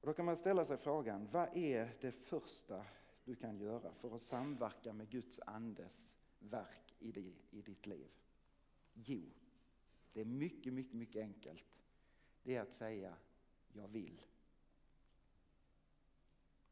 Och 0.00 0.06
då 0.06 0.12
kan 0.12 0.24
man 0.24 0.36
ställa 0.36 0.64
sig 0.64 0.76
frågan, 0.76 1.28
vad 1.32 1.56
är 1.56 1.96
det 2.00 2.12
första 2.12 2.84
du 3.24 3.36
kan 3.36 3.58
göra 3.58 3.92
för 3.94 4.16
att 4.16 4.22
samverka 4.22 4.92
med 4.92 5.10
Guds 5.10 5.40
andes 5.46 6.17
verk 6.38 6.94
i, 6.98 7.34
i 7.50 7.62
ditt 7.62 7.86
liv? 7.86 8.10
Jo, 8.94 9.22
det 10.12 10.20
är 10.20 10.24
mycket, 10.24 10.72
mycket, 10.72 10.94
mycket 10.94 11.22
enkelt. 11.22 11.64
Det 12.42 12.56
är 12.56 12.62
att 12.62 12.72
säga, 12.72 13.16
jag 13.72 13.88
vill. 13.88 14.22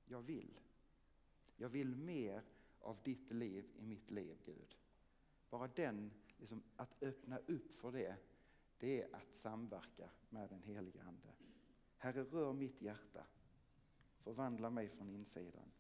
Jag 0.05 0.23
vill. 0.23 0.61
Jag 1.57 1.69
vill 1.69 1.97
mer 1.97 2.43
av 2.81 2.99
ditt 3.03 3.33
liv 3.33 3.67
i 3.77 3.83
mitt 3.83 4.11
liv, 4.11 4.37
Gud. 4.45 4.77
Bara 5.51 5.69
den, 5.69 6.11
liksom, 6.39 6.63
att 6.77 7.03
öppna 7.03 7.39
upp 7.39 7.77
för 7.77 7.93
det, 7.93 8.17
det 8.79 9.03
är 9.03 9.15
att 9.15 9.35
samverka 9.35 10.11
med 10.31 10.51
den 10.51 10.63
helige 10.63 11.03
Ande. 11.03 11.33
Herre, 11.97 12.25
rör 12.25 12.53
mitt 12.53 12.83
hjärta. 12.83 13.27
Förvandla 14.19 14.71
mig 14.71 14.89
från 14.89 15.11
insidan. 15.11 15.73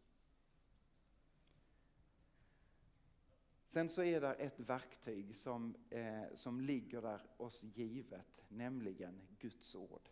Sen 3.76 3.88
så 3.88 4.02
är 4.02 4.20
det 4.20 4.34
ett 4.34 4.60
verktyg 4.60 5.36
som, 5.36 5.76
eh, 5.90 6.24
som 6.34 6.60
ligger 6.60 7.02
där 7.02 7.20
oss 7.36 7.62
givet, 7.62 8.44
nämligen 8.48 9.20
Guds 9.38 9.74
ord. 9.74 10.08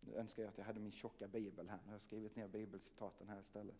Nu 0.00 0.14
önskar 0.14 0.42
jag 0.42 0.50
att 0.50 0.58
jag 0.58 0.64
hade 0.64 0.80
min 0.80 0.92
tjocka 0.92 1.28
bibel 1.28 1.68
här, 1.68 1.78
nu 1.82 1.86
har 1.86 1.94
jag 1.94 2.02
skrivit 2.02 2.36
ner 2.36 2.48
bibelcitaten 2.48 3.28
här 3.28 3.40
istället. 3.40 3.76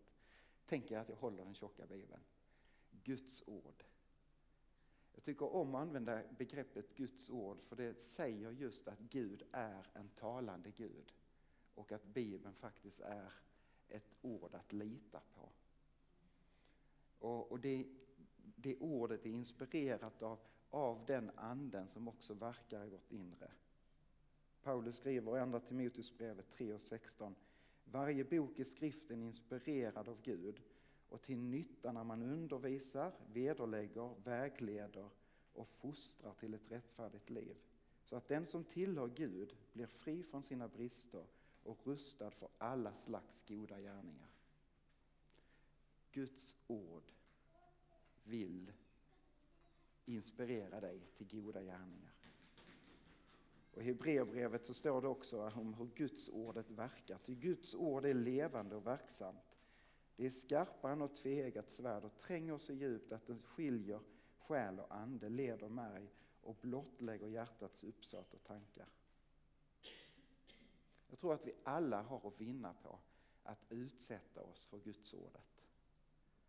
Tänker 0.66 0.94
er 0.94 0.98
att 0.98 1.08
jag 1.08 1.16
håller 1.16 1.44
den 1.44 1.54
tjocka 1.54 1.86
bibeln. 1.86 2.20
Guds 3.02 3.42
ord. 3.46 3.84
Jag 5.14 5.22
tycker 5.22 5.54
om 5.54 5.74
att 5.74 5.82
använda 5.82 6.22
begreppet 6.38 6.96
Guds 6.96 7.30
ord 7.30 7.62
för 7.62 7.76
det 7.76 7.94
säger 7.94 8.50
just 8.50 8.88
att 8.88 9.00
Gud 9.00 9.42
är 9.52 9.86
en 9.94 10.08
talande 10.08 10.70
Gud 10.70 11.12
och 11.74 11.92
att 11.92 12.04
Bibeln 12.04 12.54
faktiskt 12.54 13.00
är 13.00 13.32
ett 13.88 14.14
ord 14.22 14.54
att 14.54 14.72
lita 14.72 15.20
på. 15.34 15.48
Och, 17.18 17.52
och 17.52 17.60
det, 17.60 17.86
det 18.64 18.76
ordet 18.76 19.26
är 19.26 19.30
inspirerat 19.30 20.22
av, 20.22 20.38
av 20.70 21.04
den 21.06 21.30
anden 21.36 21.88
som 21.88 22.08
också 22.08 22.34
verkar 22.34 22.84
i 22.84 22.88
vårt 22.88 23.12
inre. 23.12 23.50
Paulus 24.62 24.96
skriver 24.96 25.36
i 25.36 25.40
Andra 25.40 25.60
Timoteusbrevet 25.60 26.50
3 26.50 26.72
och 26.72 26.80
16 26.80 27.34
Varje 27.84 28.24
bok 28.24 28.58
i 28.58 28.64
skriften 28.64 29.22
är 29.22 29.26
inspirerad 29.26 30.08
av 30.08 30.22
Gud 30.22 30.62
och 31.08 31.22
till 31.22 31.38
nytta 31.38 31.92
när 31.92 32.04
man 32.04 32.22
undervisar, 32.22 33.12
vederlägger, 33.32 34.14
vägleder 34.24 35.08
och 35.52 35.68
fostrar 35.68 36.34
till 36.34 36.54
ett 36.54 36.70
rättfärdigt 36.70 37.30
liv. 37.30 37.56
Så 38.04 38.16
att 38.16 38.28
den 38.28 38.46
som 38.46 38.64
tillhör 38.64 39.08
Gud 39.08 39.56
blir 39.72 39.86
fri 39.86 40.22
från 40.22 40.42
sina 40.42 40.68
brister 40.68 41.24
och 41.62 41.86
rustad 41.86 42.30
för 42.30 42.48
alla 42.58 42.92
slags 42.92 43.44
goda 43.48 43.80
gärningar. 43.80 44.28
Guds 46.12 46.56
ord 46.66 47.12
vill 48.24 48.72
inspirera 50.04 50.80
dig 50.80 51.00
till 51.16 51.26
goda 51.26 51.62
gärningar. 51.62 52.12
Och 53.74 53.82
I 53.82 53.84
Hebreerbrevet 53.84 54.66
så 54.66 54.74
står 54.74 55.02
det 55.02 55.08
också 55.08 55.52
om 55.54 55.74
hur 55.74 55.86
Guds 55.94 56.28
ordet 56.28 56.70
verkar. 56.70 57.18
Ty 57.18 57.34
Guds 57.34 57.74
ord 57.74 58.04
är 58.04 58.14
levande 58.14 58.76
och 58.76 58.86
verksamt. 58.86 59.58
Det 60.16 60.26
är 60.26 60.30
skarpare 60.30 60.92
än 60.92 61.02
ett 61.02 61.16
tveeggat 61.16 61.70
svärd 61.70 62.04
och 62.04 62.16
tränger 62.16 62.58
så 62.58 62.72
djupt 62.72 63.12
att 63.12 63.26
det 63.26 63.38
skiljer 63.38 64.00
själ 64.38 64.80
och 64.80 64.94
ande, 64.94 65.28
leder 65.28 65.68
märg 65.68 66.10
och 66.42 66.56
blottlägger 66.60 67.26
hjärtats 67.26 67.84
uppsåt 67.84 68.34
och 68.34 68.44
tankar. 68.44 68.86
Jag 71.08 71.18
tror 71.18 71.34
att 71.34 71.46
vi 71.46 71.54
alla 71.64 72.02
har 72.02 72.28
att 72.28 72.40
vinna 72.40 72.74
på 72.74 72.98
att 73.42 73.64
utsätta 73.68 74.42
oss 74.42 74.66
för 74.66 74.78
Guds 74.78 75.14
ordet. 75.14 75.62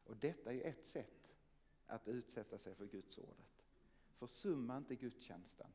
Och 0.03 0.17
detta 0.17 0.53
är 0.53 0.61
ett 0.61 0.85
sätt 0.85 1.24
att 1.87 2.07
utsätta 2.07 2.57
sig 2.57 2.75
för 2.75 2.85
Guds 2.85 3.17
ordet. 3.17 3.63
Försumma 4.15 4.77
inte 4.77 4.95
gudstjänsten. 4.95 5.67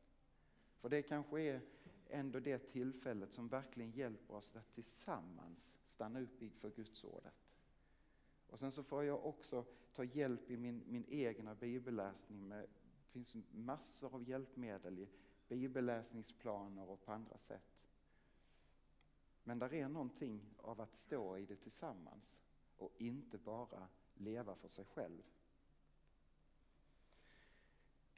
För 0.79 0.89
det 0.89 1.01
kanske 1.01 1.41
är 1.41 1.61
ändå 2.09 2.39
det 2.39 2.57
tillfället 2.57 3.33
som 3.33 3.47
verkligen 3.47 3.91
hjälper 3.91 4.33
oss 4.33 4.55
att 4.55 4.73
tillsammans 4.73 5.77
stanna 5.83 6.21
upp 6.21 6.41
inför 6.41 6.69
Guds 6.69 7.03
ordet. 7.03 7.33
Och 8.49 8.59
sen 8.59 8.71
så 8.71 8.83
får 8.83 9.03
jag 9.03 9.25
också 9.25 9.65
ta 9.93 10.03
hjälp 10.03 10.51
i 10.51 10.57
min, 10.57 10.83
min 10.87 11.05
egna 11.07 11.55
bibelläsning. 11.55 12.47
Med, 12.47 12.61
det 12.61 13.11
finns 13.11 13.35
massor 13.51 14.15
av 14.15 14.29
hjälpmedel 14.29 14.99
i 14.99 15.07
bibelläsningsplaner 15.47 16.89
och 16.89 17.05
på 17.05 17.11
andra 17.11 17.37
sätt. 17.37 17.81
Men 19.43 19.59
där 19.59 19.73
är 19.73 19.89
någonting 19.89 20.53
av 20.57 20.81
att 20.81 20.95
stå 20.95 21.37
i 21.37 21.45
det 21.45 21.55
tillsammans 21.55 22.41
och 22.77 22.91
inte 22.97 23.37
bara 23.37 23.87
leva 24.13 24.55
för 24.55 24.67
sig 24.67 24.85
själv. 24.85 25.23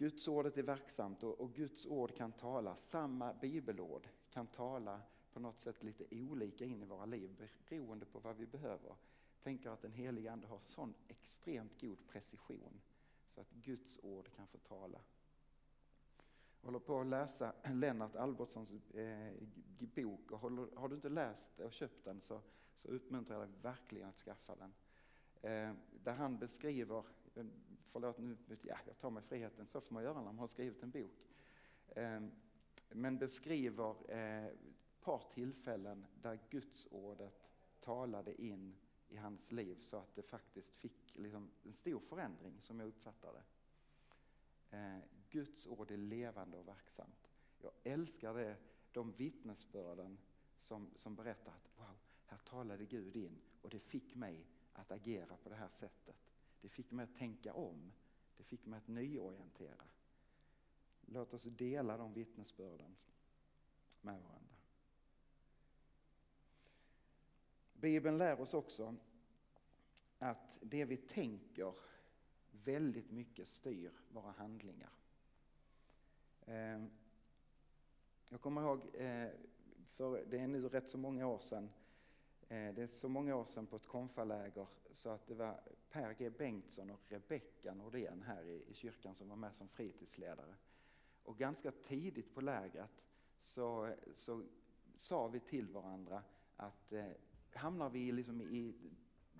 Guds 0.04 0.28
ordet 0.28 0.58
är 0.58 0.64
verksamt 0.64 1.24
och, 1.24 1.42
och 1.42 1.54
Guds 1.54 1.86
ord 1.86 2.16
kan 2.16 2.32
tala, 2.32 2.76
samma 2.76 3.34
bibelord 3.34 4.08
kan 4.30 4.48
tala 4.48 5.02
på 5.34 5.40
något 5.40 5.60
sätt 5.60 5.84
lite 5.84 6.06
olika 6.12 6.66
in 6.66 6.82
i 6.82 6.86
våra 6.86 7.06
liv 7.06 7.50
beroende 7.70 8.06
på 8.06 8.20
vad 8.20 8.38
vi 8.38 8.46
behöver. 8.46 8.96
Tänker 9.44 9.70
att 9.70 9.82
den 9.82 9.92
helige 9.92 10.32
Ande 10.32 10.48
har 10.48 10.60
sån 10.60 10.94
extremt 11.08 11.82
god 11.82 12.08
precision 12.08 12.82
så 13.28 13.42
att 13.42 13.52
Guds 13.52 14.00
ord 14.04 14.30
kan 14.36 14.48
få 14.48 14.58
tala. 14.58 15.00
Jag 16.62 16.68
håller 16.68 16.80
på 16.80 17.00
att 17.00 17.08
läsa 17.08 17.54
Lennart 17.74 18.16
Albertssons 18.16 18.72
eh, 18.72 19.34
bok 19.80 20.32
och 20.32 20.40
håller, 20.40 20.76
har 20.76 20.88
du 20.88 20.96
inte 20.96 21.10
läst 21.10 21.60
och 21.60 21.74
köpt 21.74 22.06
den 22.06 22.22
så, 22.22 22.42
så 22.76 22.88
uppmuntrar 22.88 23.40
jag 23.40 23.50
dig 23.50 23.58
verkligen 23.62 24.10
att 24.10 24.18
skaffa 24.18 24.56
den. 24.56 24.74
Eh, 25.42 25.76
där 26.04 26.14
han 26.14 26.38
beskriver 26.38 27.04
förlåt 27.92 28.18
nu, 28.18 28.38
ja, 28.62 28.78
jag 28.88 29.00
tar 29.00 29.10
mig 29.10 29.24
friheten, 29.24 29.68
så 29.68 29.82
får 29.82 29.94
man 29.94 30.04
göra 30.04 30.14
när 30.14 30.24
man 30.24 30.40
har 30.40 30.48
skrivit 30.48 30.84
en 30.84 30.92
bok. 30.92 31.30
Ehm, 31.96 32.32
men 32.90 33.18
beskriver 33.18 33.96
eh, 34.12 34.46
ett 34.46 34.52
eh, 34.52 34.58
par 35.02 35.24
tillfällen 35.34 36.06
där 36.22 36.40
gudsordet 36.50 37.50
talade 37.80 38.42
in 38.42 38.76
i 39.10 39.18
hans 39.18 39.52
liv 39.52 39.78
så 39.80 39.98
att 39.98 40.16
det 40.16 40.22
faktiskt 40.22 40.76
fick 40.76 41.18
liksom 41.18 41.52
en 41.64 41.74
stor 41.74 42.00
förändring 42.00 42.62
som 42.62 42.80
jag 42.80 42.88
uppfattar 42.88 43.34
det. 43.34 43.44
Eh, 44.78 45.00
Guds 45.30 45.68
ord 45.68 45.92
är 45.92 45.98
levande 45.98 46.58
och 46.58 46.68
verksamt. 46.68 47.32
Jag 47.62 47.72
älskar 47.84 48.34
det, 48.34 48.56
de 48.92 49.12
vittnesbörden 49.12 50.18
som, 50.60 50.90
som 50.96 51.16
berättar 51.16 51.52
att 51.52 51.70
wow, 51.78 51.98
här 52.26 52.38
talade 52.38 52.86
Gud 52.86 53.16
in 53.16 53.42
och 53.62 53.70
det 53.70 53.80
fick 53.80 54.16
mig 54.16 54.48
att 54.74 54.92
agera 54.92 55.38
på 55.38 55.50
det 55.50 55.56
här 55.56 55.70
sättet. 55.70 56.33
Det 56.64 56.70
fick 56.70 56.92
mig 56.92 57.04
att 57.04 57.16
tänka 57.16 57.54
om. 57.54 57.92
Det 58.38 58.44
fick 58.44 58.66
mig 58.66 58.78
att 58.78 58.88
nyorientera. 58.88 59.84
Låt 61.06 61.34
oss 61.34 61.44
dela 61.44 61.98
de 61.98 62.14
vittnesbörden 62.14 62.96
med 64.02 64.22
varandra. 64.22 64.56
Bibeln 67.74 68.18
lär 68.18 68.42
oss 68.42 68.54
också 68.54 68.96
att 70.20 70.60
det 70.62 70.86
vi 70.86 70.98
tänker 70.98 71.74
väldigt 72.52 73.12
mycket 73.12 73.48
styr 73.48 73.92
våra 74.12 74.32
handlingar. 74.32 74.92
Ehm, 76.46 76.90
jag 78.30 78.42
kommer 78.42 78.62
ihåg, 78.62 78.80
eh, 78.96 79.30
för 79.90 80.26
det 80.26 80.40
är 80.40 80.48
nu 80.48 80.70
rätt 80.70 80.90
så 80.90 80.98
många 80.98 81.28
år 81.28 81.40
sedan, 81.40 81.70
eh, 82.50 82.74
det 82.74 82.82
är 82.82 82.88
så 82.88 83.10
många 83.10 83.36
år 83.36 83.46
sedan 83.46 83.68
på 83.68 83.76
ett 83.76 83.88
konfaläger 83.88 84.68
så 84.94 85.10
att 85.10 85.28
det 85.28 85.36
var 85.36 85.60
Per 85.90 86.14
G 86.14 86.30
Bengtsson 86.30 86.90
och 86.90 87.02
Rebecka 87.08 87.74
Nordén 87.74 88.22
här 88.22 88.46
i, 88.46 88.64
i 88.68 88.74
kyrkan 88.74 89.16
som 89.16 89.30
var 89.30 89.36
med 89.36 89.56
som 89.56 89.68
fritidsledare. 89.68 90.56
Och 91.24 91.38
ganska 91.38 91.72
tidigt 91.72 92.34
på 92.34 92.42
lägret 92.42 93.04
så, 93.40 93.96
så 94.14 94.44
sa 94.96 95.28
vi 95.28 95.40
till 95.40 95.68
varandra 95.68 96.24
att 96.56 96.94
eh, 96.94 97.06
hamnar 97.54 97.90
vi 97.90 98.12
liksom 98.12 98.42
i, 98.42 98.76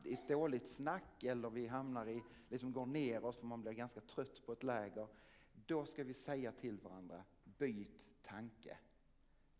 i 0.04 0.14
ett 0.14 0.28
dåligt 0.28 0.68
snack 0.68 1.24
eller 1.24 1.50
vi 1.50 1.68
hamnar 1.68 2.10
i, 2.10 2.24
liksom 2.50 2.74
går 2.74 2.86
ner 2.86 3.26
oss 3.26 3.38
för 3.38 3.46
man 3.46 3.62
blir 3.62 3.72
ganska 3.72 4.02
trött 4.02 4.46
på 4.46 4.54
ett 4.54 4.64
läger, 4.64 5.08
då 5.66 5.86
ska 5.86 6.04
vi 6.04 6.14
säga 6.14 6.52
till 6.52 6.80
varandra, 6.80 7.24
byt 7.44 8.06
tanke. 8.22 8.78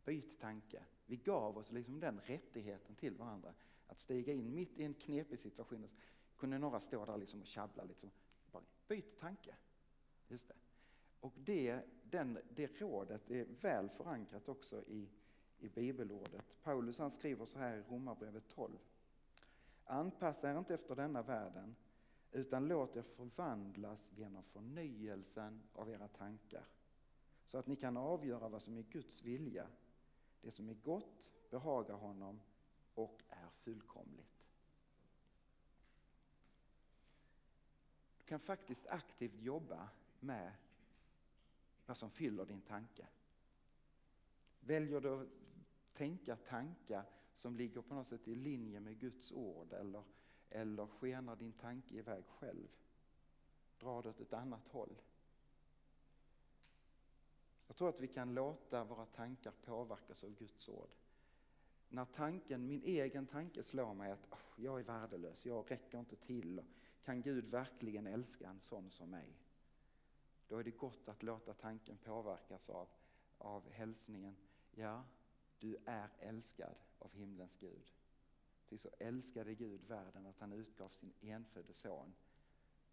Byt 0.06 0.40
tanke. 0.40 0.84
Vi 1.06 1.16
gav 1.16 1.58
oss 1.58 1.72
liksom 1.72 2.00
den 2.00 2.20
rättigheten 2.20 2.96
till 2.96 3.18
varandra 3.18 3.54
att 3.94 4.00
stiga 4.00 4.34
in 4.34 4.56
mitt 4.56 4.80
i 4.80 4.84
en 4.84 4.94
knepig 4.94 5.40
situation. 5.40 5.90
Kunde 6.38 6.58
några 6.58 6.82
stå 6.82 7.06
där 7.06 7.18
liksom 7.18 7.42
och 7.42 7.48
tjabbla 7.48 7.84
lite, 7.84 8.10
bara 8.52 8.64
byt 8.88 9.20
tanke. 9.20 9.56
Just 10.28 10.48
det. 10.48 10.54
Och 11.20 11.34
det, 11.36 11.82
den, 12.04 12.40
det 12.50 12.82
rådet 12.82 13.32
är 13.32 13.46
väl 13.62 13.90
förankrat 13.90 14.50
också 14.50 14.84
i, 14.88 15.10
i 15.60 15.70
bibelordet. 15.70 16.56
Paulus 16.64 17.00
han 17.00 17.12
skriver 17.12 17.46
så 17.46 17.60
här 17.60 17.78
i 17.78 17.82
Romarbrevet 17.82 18.50
12. 18.50 18.78
Anpassa 19.86 20.52
er 20.52 20.58
inte 20.58 20.74
efter 20.74 20.96
denna 20.96 21.22
världen 21.22 21.76
utan 22.32 22.68
låt 22.68 22.96
er 22.96 23.02
förvandlas 23.02 24.12
genom 24.16 24.44
förnyelsen 24.44 25.62
av 25.74 25.90
era 25.90 26.08
tankar 26.08 26.66
så 27.46 27.58
att 27.58 27.68
ni 27.68 27.76
kan 27.76 27.98
avgöra 27.98 28.50
vad 28.50 28.62
som 28.62 28.78
är 28.78 28.82
Guds 28.82 29.22
vilja, 29.22 29.68
det 30.42 30.52
som 30.52 30.70
är 30.70 30.74
gott, 30.74 31.30
behagar 31.50 31.96
honom 31.96 32.40
och 32.96 33.22
är 33.30 33.50
fullkomligt. 33.50 34.46
Du 38.18 38.24
kan 38.24 38.40
faktiskt 38.40 38.88
aktivt 38.88 39.42
jobba 39.42 39.90
med 40.20 40.54
vad 41.86 41.98
som 41.98 42.12
fyller 42.12 42.46
din 42.46 42.62
tanke. 42.62 43.08
Väljer 44.60 45.02
du 45.02 45.22
att 45.22 45.28
tänka 45.94 46.36
tankar 46.36 47.06
som 47.36 47.56
ligger 47.56 47.82
på 47.82 47.96
något 47.96 48.08
sätt 48.08 48.28
i 48.28 48.36
linje 48.36 48.80
med 48.80 49.00
Guds 49.00 49.32
ord 49.32 49.74
eller, 49.74 50.04
eller 50.50 50.88
skenar 50.88 51.36
din 51.36 51.54
tanke 51.54 51.96
iväg 51.96 52.26
själv? 52.26 52.68
Drar 53.80 54.04
du 54.04 54.10
åt 54.10 54.20
ett 54.20 54.34
annat 54.34 54.68
håll? 54.68 55.02
Jag 57.68 57.76
tror 57.76 57.90
att 57.90 58.00
vi 58.00 58.08
kan 58.08 58.34
låta 58.34 58.84
våra 58.84 59.06
tankar 59.06 59.54
påverkas 59.66 60.24
av 60.24 60.30
Guds 60.30 60.70
ord. 60.70 60.96
När 61.94 62.06
tanken, 62.06 62.68
min 62.68 62.84
egen 62.84 63.28
tanke 63.28 63.64
slår 63.64 63.94
mig 63.94 64.12
att 64.12 64.32
oh, 64.32 64.64
jag 64.64 64.80
är 64.80 64.84
värdelös, 64.84 65.46
jag 65.46 65.72
räcker 65.72 66.00
inte 66.00 66.16
till. 66.16 66.62
Kan 67.04 67.22
Gud 67.22 67.46
verkligen 67.46 68.08
älska 68.08 68.50
en 68.50 68.60
sån 68.60 68.90
som 68.92 69.10
mig? 69.10 69.38
Då 70.48 70.58
är 70.58 70.64
det 70.64 70.72
gott 70.72 71.10
att 71.10 71.24
låta 71.24 71.54
tanken 71.54 71.98
påverkas 71.98 72.70
av, 72.70 72.88
av 73.38 73.70
hälsningen. 73.70 74.36
Ja, 74.72 75.04
du 75.60 75.78
är 75.86 76.10
älskad 76.20 76.76
av 77.00 77.14
himlens 77.14 77.58
Gud. 77.58 77.92
Till 78.70 78.80
så 78.80 78.90
älskade 79.00 79.56
Gud 79.56 79.82
världen 79.88 80.26
att 80.26 80.40
han 80.40 80.54
utgav 80.54 80.90
sin 80.90 81.14
enfödde 81.22 81.74
son 81.74 82.14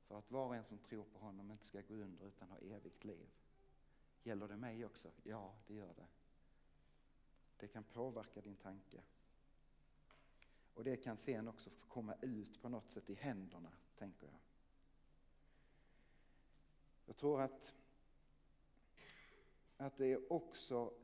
för 0.06 0.18
att 0.18 0.30
var 0.30 0.46
och 0.46 0.56
en 0.56 0.64
som 0.64 0.78
tror 0.78 1.04
på 1.04 1.18
honom 1.18 1.50
inte 1.50 1.66
ska 1.66 1.80
gå 1.80 1.94
under 1.94 2.26
utan 2.26 2.50
ha 2.50 2.58
evigt 2.58 3.04
liv. 3.04 3.28
Gäller 4.22 4.48
det 4.48 4.56
mig 4.56 4.84
också? 4.84 5.10
Ja, 5.22 5.54
det 5.66 5.74
gör 5.74 5.94
det. 5.96 6.06
Det 7.60 7.68
kan 7.68 7.84
påverka 7.84 8.40
din 8.40 8.56
tanke. 8.56 9.02
Och 10.74 10.84
det 10.84 10.96
kan 10.96 11.16
sen 11.16 11.48
också 11.48 11.70
få 11.70 11.86
komma 11.86 12.14
ut 12.20 12.62
på 12.62 12.68
något 12.68 12.90
sätt 12.90 13.10
i 13.10 13.14
händerna, 13.14 13.72
tänker 13.98 14.26
jag. 14.26 14.36
Jag 17.06 17.16
tror 17.16 17.40
att, 17.40 17.74
att 19.76 19.96
det 19.96 20.06
är 20.06 20.32
också 20.32 20.94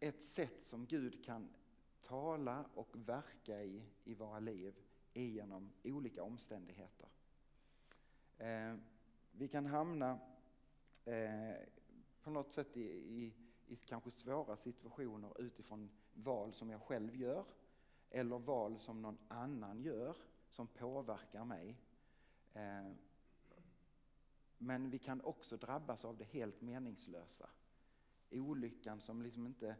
ett 0.00 0.22
sätt 0.22 0.64
som 0.64 0.86
Gud 0.86 1.24
kan 1.24 1.48
tala 2.02 2.64
och 2.74 3.08
verka 3.08 3.62
i, 3.62 3.82
i 4.04 4.14
våra 4.14 4.38
liv 4.38 4.74
genom 5.12 5.72
olika 5.84 6.22
omständigheter. 6.22 7.08
Eh, 8.38 8.74
vi 9.30 9.48
kan 9.48 9.66
hamna 9.66 10.18
eh, 11.04 11.54
på 12.22 12.30
något 12.30 12.52
sätt 12.52 12.76
i, 12.76 12.84
i, 12.84 13.32
i 13.66 13.76
kanske 13.76 14.10
svåra 14.10 14.56
situationer 14.56 15.40
utifrån 15.40 15.90
val 16.14 16.52
som 16.52 16.70
jag 16.70 16.82
själv 16.82 17.16
gör 17.16 17.44
eller 18.10 18.38
val 18.38 18.78
som 18.78 19.02
någon 19.02 19.18
annan 19.28 19.82
gör 19.82 20.16
som 20.50 20.66
påverkar 20.66 21.44
mig. 21.44 21.76
Eh, 22.52 22.92
men 24.58 24.90
vi 24.90 24.98
kan 24.98 25.20
också 25.20 25.56
drabbas 25.56 26.04
av 26.04 26.16
det 26.16 26.24
helt 26.24 26.60
meningslösa. 26.60 27.50
Olyckan 28.30 29.00
som 29.00 29.22
liksom 29.22 29.46
inte... 29.46 29.76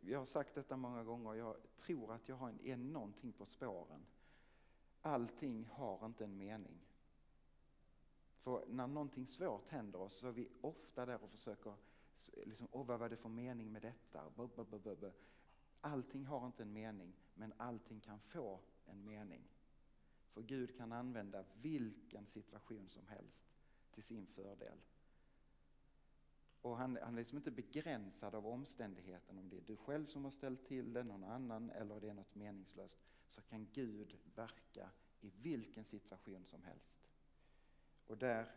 Jag 0.00 0.18
har 0.18 0.26
sagt 0.26 0.54
detta 0.54 0.76
många 0.76 1.04
gånger, 1.04 1.34
jag 1.34 1.56
tror 1.78 2.12
att 2.12 2.28
jag 2.28 2.36
har 2.36 2.48
en, 2.48 2.60
är 2.60 2.76
någonting 2.76 3.32
på 3.32 3.46
spåren. 3.46 4.06
Allting 5.02 5.66
har 5.66 6.06
inte 6.06 6.24
en 6.24 6.36
mening. 6.36 6.78
För 8.38 8.64
när 8.68 8.86
någonting 8.86 9.26
svårt 9.26 9.68
händer 9.68 10.00
oss 10.00 10.14
så 10.14 10.28
är 10.28 10.32
vi 10.32 10.48
ofta 10.60 11.06
där 11.06 11.22
och 11.24 11.30
försöker, 11.30 11.74
liksom, 12.46 12.68
Åh, 12.70 12.86
vad 12.86 12.98
var 12.98 13.08
det 13.08 13.16
för 13.16 13.28
mening 13.28 13.72
med 13.72 13.82
detta? 13.82 14.32
Allting 15.80 16.26
har 16.26 16.46
inte 16.46 16.62
en 16.62 16.72
mening, 16.72 17.12
men 17.34 17.52
allting 17.56 18.00
kan 18.00 18.20
få 18.20 18.60
en 18.86 19.04
mening. 19.04 19.48
För 20.30 20.42
Gud 20.42 20.76
kan 20.76 20.92
använda 20.92 21.44
vilken 21.54 22.26
situation 22.26 22.88
som 22.88 23.06
helst 23.06 23.44
till 23.90 24.02
sin 24.02 24.26
fördel. 24.26 24.78
Och 26.62 26.76
han, 26.76 26.98
han 27.02 27.14
är 27.14 27.18
liksom 27.18 27.38
inte 27.38 27.50
begränsad 27.50 28.34
av 28.34 28.46
omständigheten, 28.46 29.38
om 29.38 29.48
det 29.48 29.56
är 29.56 29.60
du 29.60 29.76
själv 29.76 30.06
som 30.06 30.24
har 30.24 30.30
ställt 30.30 30.66
till 30.66 30.92
det, 30.92 31.02
någon 31.02 31.24
annan 31.24 31.70
eller 31.70 32.00
det 32.00 32.08
är 32.08 32.14
något 32.14 32.34
meningslöst. 32.34 32.98
Så 33.28 33.42
kan 33.42 33.68
Gud 33.72 34.18
verka 34.34 34.90
i 35.20 35.30
vilken 35.30 35.84
situation 35.84 36.46
som 36.46 36.62
helst. 36.62 37.00
Och 38.06 38.18
där 38.18 38.54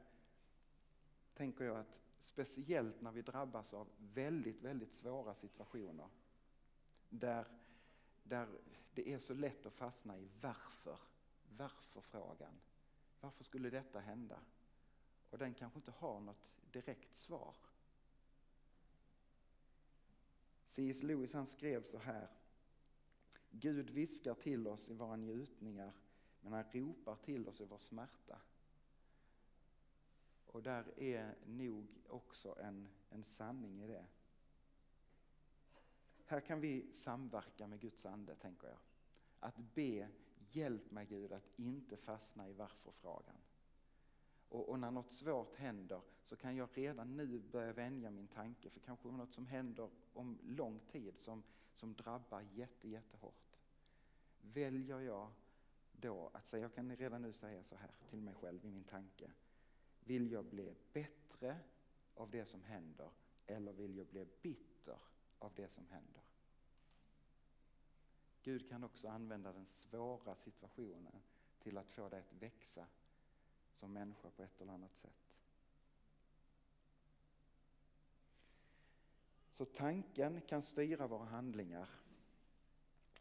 tänker 1.34 1.66
jag 1.66 1.78
att 1.78 2.02
speciellt 2.22 3.02
när 3.02 3.12
vi 3.12 3.22
drabbas 3.22 3.74
av 3.74 3.88
väldigt, 3.98 4.62
väldigt 4.62 4.94
svåra 4.94 5.36
situationer 5.36 6.10
där, 7.10 7.48
där 8.24 8.48
det 8.94 9.14
är 9.14 9.20
så 9.20 9.34
lätt 9.34 9.66
att 9.66 9.74
fastna 9.74 10.18
i 10.18 10.30
varför. 10.42 11.00
Varför-frågan. 11.58 12.54
Varför 13.20 13.44
skulle 13.44 13.70
detta 13.70 14.00
hända? 14.00 14.40
Och 15.30 15.38
den 15.38 15.54
kanske 15.54 15.80
inte 15.80 15.92
har 15.92 16.20
något 16.20 16.52
direkt 16.72 17.16
svar. 17.16 17.56
C.S. 20.66 21.04
Lewis 21.04 21.34
han 21.34 21.48
skrev 21.48 21.84
så 21.84 21.98
här. 21.98 22.28
Gud 23.52 23.90
viskar 23.90 24.34
till 24.34 24.68
oss 24.68 24.90
i 24.90 24.94
våra 24.94 25.16
njutningar 25.16 25.94
men 26.42 26.54
han 26.54 26.64
ropar 26.64 27.16
till 27.16 27.48
oss 27.48 27.62
i 27.62 27.66
vår 27.66 27.78
smärta. 27.78 28.42
Och 30.52 30.64
där 30.64 31.00
är 31.00 31.36
nog 31.46 31.88
också 32.08 32.56
en, 32.60 32.88
en 33.10 33.24
sanning 33.24 33.84
i 33.84 33.88
det. 33.88 34.06
Här 36.26 36.40
kan 36.40 36.62
vi 36.62 36.94
samverka 36.94 37.68
med 37.68 37.80
Guds 37.80 38.06
ande, 38.06 38.36
tänker 38.36 38.68
jag. 38.68 38.78
Att 39.40 39.58
be, 39.58 40.10
hjälp 40.50 40.92
mig 40.92 41.06
Gud 41.06 41.32
att 41.32 41.50
inte 41.56 41.98
fastna 41.98 42.50
i 42.50 42.54
varför-frågan. 42.54 43.36
Och, 44.50 44.70
och, 44.70 44.80
när 44.80 44.92
något 44.92 45.12
svårt 45.12 45.56
händer 45.56 46.02
så 46.24 46.36
kan 46.36 46.56
jag 46.56 46.70
redan 46.74 47.18
nu 47.18 47.40
börja 47.40 47.74
vänja 47.74 48.12
min 48.12 48.28
tanke 48.28 48.70
för 48.70 48.80
kanske 48.80 49.08
något 49.08 49.34
som 49.34 49.48
händer 49.48 49.90
om 50.14 50.40
lång 50.44 50.80
tid 50.80 51.20
som, 51.20 51.44
som 51.74 51.96
drabbar 51.96 52.42
jätte, 52.42 52.90
jättehårt. 52.90 53.58
Väljer 54.42 55.00
jag 55.00 55.32
då 55.92 56.30
att 56.34 56.46
säga, 56.46 56.62
jag 56.62 56.74
kan 56.74 56.96
redan 56.96 57.22
nu 57.22 57.34
säga 57.34 57.64
så 57.64 57.76
här 57.76 57.92
till 58.10 58.22
mig 58.22 58.34
själv 58.34 58.66
i 58.66 58.72
min 58.72 58.84
tanke. 58.84 59.32
Vill 60.04 60.32
jag 60.32 60.46
bli 60.46 60.76
bättre 60.94 61.60
av 62.16 62.30
det 62.30 62.46
som 62.46 62.64
händer 62.64 63.10
eller 63.48 63.74
vill 63.74 63.98
jag 63.98 64.08
bli 64.08 64.28
bitter 64.42 64.98
av 65.40 65.54
det 65.56 65.74
som 65.74 65.88
händer? 65.88 66.22
Gud 68.44 68.70
kan 68.70 68.84
också 68.84 69.08
använda 69.08 69.54
den 69.54 69.66
svåra 69.66 70.36
situationen 70.36 71.22
till 71.60 71.78
att 71.78 71.90
få 71.90 72.10
dig 72.10 72.20
att 72.20 72.34
växa 72.34 72.88
som 73.74 73.94
människa 73.94 74.30
på 74.30 74.44
ett 74.44 74.62
eller 74.62 74.74
annat 74.74 74.96
sätt. 74.96 75.32
Så 79.54 79.66
tanken 79.66 80.42
kan 80.42 80.64
styra 80.64 81.08
våra 81.08 81.26
handlingar. 81.26 81.90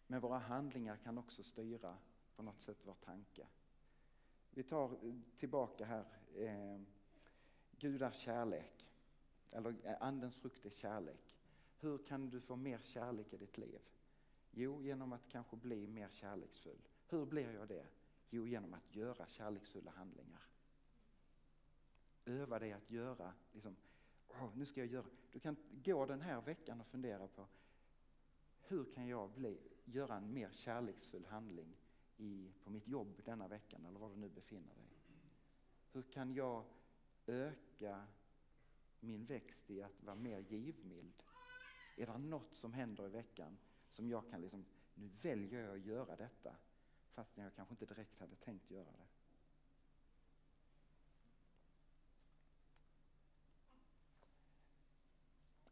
Men 0.06 0.20
våra 0.20 0.38
handlingar 0.38 0.96
kan 0.96 1.18
också 1.18 1.42
styra 1.42 1.96
på 2.36 2.42
något 2.42 2.62
sätt 2.62 2.78
vår 2.84 2.94
tanke. 2.94 3.46
Vi 4.50 4.62
tar 4.62 4.96
tillbaka 5.36 5.84
här, 5.84 6.04
eh, 6.36 6.80
Gud 7.78 8.02
är 8.02 8.10
kärlek. 8.10 8.86
Eller 9.50 9.74
eh, 9.84 9.96
andens 10.00 10.36
frukt 10.36 10.64
är 10.64 10.70
kärlek. 10.70 11.36
Hur 11.78 11.98
kan 11.98 12.30
du 12.30 12.40
få 12.40 12.56
mer 12.56 12.78
kärlek 12.78 13.32
i 13.32 13.36
ditt 13.36 13.58
liv? 13.58 13.80
Jo, 14.50 14.82
genom 14.82 15.12
att 15.12 15.28
kanske 15.28 15.56
bli 15.56 15.86
mer 15.86 16.08
kärleksfull. 16.08 16.80
Hur 17.08 17.26
blir 17.26 17.52
jag 17.52 17.68
det? 17.68 17.86
Jo, 18.30 18.46
genom 18.46 18.74
att 18.74 18.94
göra 18.94 19.26
kärleksfulla 19.26 19.90
handlingar. 19.90 20.42
Öva 22.24 22.58
dig 22.58 22.72
att 22.72 22.90
göra, 22.90 23.32
liksom, 23.52 23.76
oh, 24.28 24.56
nu 24.56 24.66
ska 24.66 24.80
jag 24.80 24.92
göra. 24.92 25.06
Du 25.32 25.40
kan 25.40 25.56
gå 25.84 26.06
den 26.06 26.20
här 26.20 26.40
veckan 26.40 26.80
och 26.80 26.86
fundera 26.86 27.28
på 27.28 27.46
hur 28.70 28.84
kan 28.84 29.08
jag 29.08 29.30
bli, 29.30 29.58
göra 29.84 30.16
en 30.16 30.34
mer 30.34 30.50
kärleksfull 30.52 31.24
handling 31.24 31.76
i, 32.16 32.52
på 32.64 32.70
mitt 32.70 32.88
jobb 32.88 33.22
denna 33.24 33.48
veckan 33.48 33.86
eller 33.86 33.98
var 33.98 34.10
du 34.10 34.16
nu 34.16 34.28
befinner 34.28 34.74
dig. 34.74 34.89
Hur 35.92 36.02
kan 36.02 36.34
jag 36.34 36.64
öka 37.26 38.06
min 39.00 39.24
växt 39.24 39.70
i 39.70 39.82
att 39.82 40.02
vara 40.02 40.16
mer 40.16 40.38
givmild? 40.38 41.22
Är 41.96 42.06
det 42.06 42.18
något 42.18 42.54
som 42.54 42.72
händer 42.72 43.06
i 43.06 43.08
veckan 43.08 43.58
som 43.88 44.08
jag 44.08 44.30
kan 44.30 44.40
liksom, 44.40 44.64
nu 44.94 45.10
väljer 45.22 45.62
jag 45.62 45.74
att 45.74 45.86
göra 45.86 46.16
detta 46.16 46.56
fast 47.10 47.36
jag 47.36 47.54
kanske 47.54 47.72
inte 47.72 47.86
direkt 47.86 48.20
hade 48.20 48.36
tänkt 48.36 48.70
göra 48.70 48.84
det. 48.92 49.06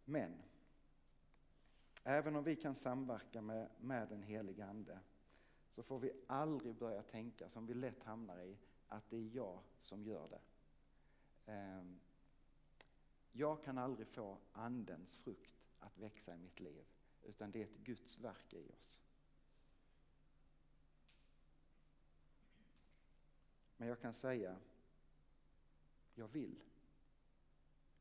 Men 0.05 0.43
även 2.05 2.37
om 2.37 2.45
vi 2.45 2.57
kan 2.57 2.75
samverka 2.75 3.41
med, 3.41 3.71
med 3.81 4.09
den 4.09 4.23
heliga 4.23 4.67
Ande 4.67 5.01
så 5.71 5.83
får 5.83 5.99
vi 5.99 6.13
aldrig 6.27 6.75
börja 6.75 7.03
tänka, 7.03 7.51
som 7.51 7.67
vi 7.67 7.75
lätt 7.75 8.03
hamnar 8.03 8.41
i, 8.41 8.59
att 8.89 9.11
det 9.11 9.17
är 9.17 9.37
jag 9.37 9.61
som 9.81 10.05
gör 10.05 10.29
det. 10.29 10.41
Ehm, 11.53 12.01
jag 13.33 13.65
kan 13.65 13.79
aldrig 13.79 14.09
få 14.09 14.39
Andens 14.53 15.15
frukt 15.15 15.55
att 15.79 15.99
växa 15.99 16.35
i 16.35 16.39
mitt 16.39 16.61
liv, 16.61 16.85
utan 17.25 17.51
det 17.51 17.61
är 17.61 17.65
ett 17.65 17.85
Guds 17.85 18.19
verk 18.19 18.55
i 18.55 18.71
oss. 18.79 19.03
Men 23.77 23.89
jag 23.89 24.01
kan 24.01 24.15
säga, 24.15 24.57
jag 26.15 26.29
vill. 26.29 26.63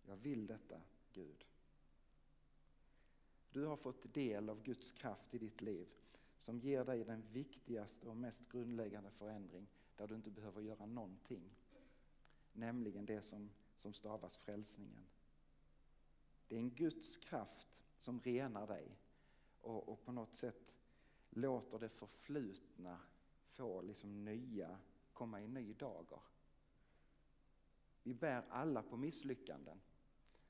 Jag 0.05 0.17
vill 0.17 0.47
detta, 0.47 0.81
Gud. 1.13 1.45
Du 3.51 3.65
har 3.65 3.77
fått 3.77 4.13
del 4.13 4.49
av 4.49 4.63
Guds 4.63 4.91
kraft 4.91 5.33
i 5.33 5.37
ditt 5.37 5.61
liv 5.61 5.87
som 6.37 6.59
ger 6.59 6.85
dig 6.85 7.03
den 7.03 7.21
viktigaste 7.31 8.07
och 8.07 8.17
mest 8.17 8.49
grundläggande 8.49 9.11
förändring 9.11 9.67
där 9.97 10.07
du 10.07 10.15
inte 10.15 10.31
behöver 10.31 10.61
göra 10.61 10.85
någonting. 10.85 11.49
Nämligen 12.53 13.05
det 13.05 13.21
som, 13.21 13.49
som 13.77 13.93
stavas 13.93 14.37
frälsningen. 14.37 15.05
Det 16.47 16.55
är 16.55 16.59
en 16.59 16.75
Guds 16.75 17.17
kraft 17.17 17.67
som 17.97 18.19
renar 18.19 18.67
dig 18.67 18.97
och, 19.61 19.89
och 19.89 20.05
på 20.05 20.11
något 20.11 20.35
sätt 20.35 20.73
låter 21.29 21.79
det 21.79 21.89
förflutna 21.89 22.99
få 23.57 23.81
liksom 23.81 24.25
nya, 24.25 24.79
komma 25.13 25.41
i 25.41 25.47
ny 25.47 25.73
dager. 25.73 26.21
Vi 28.03 28.13
bär 28.13 28.45
alla 28.49 28.83
på 28.83 28.97
misslyckanden. 28.97 29.81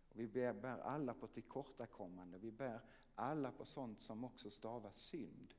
Och 0.10 0.20
vi 0.20 0.28
bär 0.28 0.78
alla 0.78 1.14
på 1.14 1.28
tillkortakommande. 1.28 2.38
Vi 2.38 2.52
bär 2.52 2.82
alla 3.16 3.52
på 3.52 3.66
sånt 3.66 4.02
som 4.02 4.24
också 4.24 4.50
stavas 4.50 4.98
synd. 4.98 5.54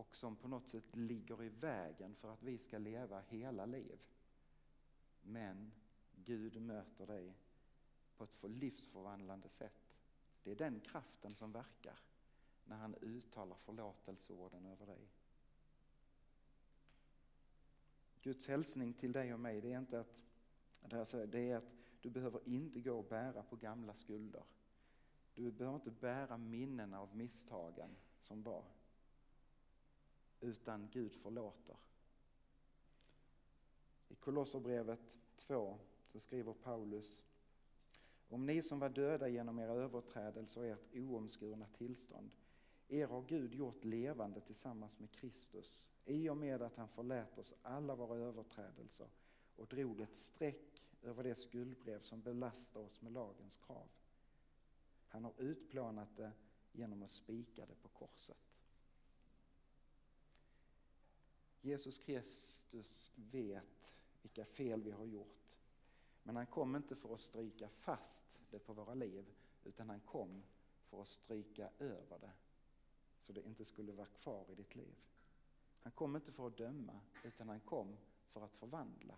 Och 0.00 0.16
som 0.16 0.36
på 0.36 0.48
något 0.48 0.68
sätt 0.68 0.96
ligger 0.96 1.42
i 1.42 1.48
vägen 1.48 2.14
för 2.14 2.32
att 2.32 2.42
vi 2.42 2.58
ska 2.58 2.78
leva 2.78 3.20
hela 3.20 3.66
liv. 3.66 4.00
Men 5.22 5.72
Gud 6.24 6.62
möter 6.62 7.06
dig 7.06 7.34
på 8.16 8.24
ett 8.24 8.42
livsförvandlande 8.42 9.48
sätt. 9.48 9.96
Det 10.42 10.50
är 10.50 10.56
den 10.56 10.80
kraften 10.80 11.34
som 11.34 11.52
verkar 11.52 11.98
när 12.64 12.76
han 12.76 12.94
uttalar 12.94 13.56
förlåtelseorden 13.56 14.66
över 14.66 14.86
dig. 14.86 15.08
Guds 18.22 18.48
hälsning 18.48 18.94
till 18.94 19.12
dig 19.12 19.34
och 19.34 19.40
mig 19.40 19.60
det 19.60 19.72
är 19.72 19.78
inte 19.78 20.00
att, 20.00 20.22
det 21.30 21.50
är 21.50 21.56
att 21.56 21.72
du 22.00 22.10
behöver 22.10 22.48
inte 22.48 22.80
gå 22.80 22.98
och 22.98 23.08
bära 23.08 23.42
på 23.42 23.56
gamla 23.56 23.94
skulder. 23.94 24.44
Du 25.34 25.52
behöver 25.52 25.76
inte 25.76 25.90
bära 25.90 26.36
minnen 26.36 26.94
av 26.94 27.16
misstagen 27.16 27.96
som 28.20 28.42
var. 28.42 28.79
Utan 30.40 30.88
Gud 30.92 31.14
förlåter. 31.14 31.76
I 34.08 34.14
Kolosserbrevet 34.14 35.18
2 35.36 35.78
så 36.06 36.20
skriver 36.20 36.52
Paulus 36.52 37.24
Om 38.28 38.46
ni 38.46 38.62
som 38.62 38.78
var 38.78 38.88
döda 38.88 39.28
genom 39.28 39.58
era 39.58 39.72
överträdelser 39.72 40.60
och 40.60 40.66
ert 40.66 40.94
oomskurna 40.94 41.66
tillstånd 41.66 42.30
er 42.90 43.06
har 43.06 43.22
Gud 43.22 43.54
gjort 43.54 43.84
levande 43.84 44.40
tillsammans 44.40 44.98
med 44.98 45.10
Kristus 45.10 45.90
i 46.04 46.28
och 46.28 46.36
med 46.36 46.62
att 46.62 46.76
han 46.76 46.88
förlät 46.88 47.38
oss 47.38 47.54
alla 47.62 47.94
våra 47.94 48.18
överträdelser 48.18 49.08
och 49.56 49.66
drog 49.66 50.00
ett 50.00 50.16
streck 50.16 50.82
över 51.02 51.22
det 51.22 51.34
skuldbrev 51.34 52.00
som 52.02 52.22
belastar 52.22 52.80
oss 52.80 53.02
med 53.02 53.12
lagens 53.12 53.56
krav. 53.56 53.88
Han 55.08 55.24
har 55.24 55.32
utplånat 55.38 56.16
det 56.16 56.32
genom 56.72 57.02
att 57.02 57.12
spika 57.12 57.66
det 57.66 57.74
på 57.74 57.88
korset. 57.88 58.49
Jesus 61.60 61.98
Kristus 61.98 63.12
vet 63.14 63.92
vilka 64.22 64.44
fel 64.44 64.82
vi 64.82 64.90
har 64.90 65.04
gjort. 65.04 65.58
Men 66.22 66.36
han 66.36 66.46
kom 66.46 66.76
inte 66.76 66.96
för 66.96 67.14
att 67.14 67.20
stryka 67.20 67.68
fast 67.68 68.40
det 68.50 68.58
på 68.58 68.72
våra 68.72 68.94
liv 68.94 69.24
utan 69.64 69.90
han 69.90 70.00
kom 70.00 70.42
för 70.82 71.02
att 71.02 71.08
stryka 71.08 71.70
över 71.78 72.18
det 72.18 72.32
så 73.20 73.32
det 73.32 73.42
inte 73.46 73.64
skulle 73.64 73.92
vara 73.92 74.06
kvar 74.06 74.50
i 74.50 74.54
ditt 74.54 74.74
liv. 74.74 74.94
Han 75.80 75.92
kom 75.92 76.16
inte 76.16 76.32
för 76.32 76.46
att 76.46 76.56
döma 76.56 77.00
utan 77.24 77.48
han 77.48 77.60
kom 77.60 77.96
för 78.26 78.44
att 78.44 78.54
förvandla. 78.54 79.14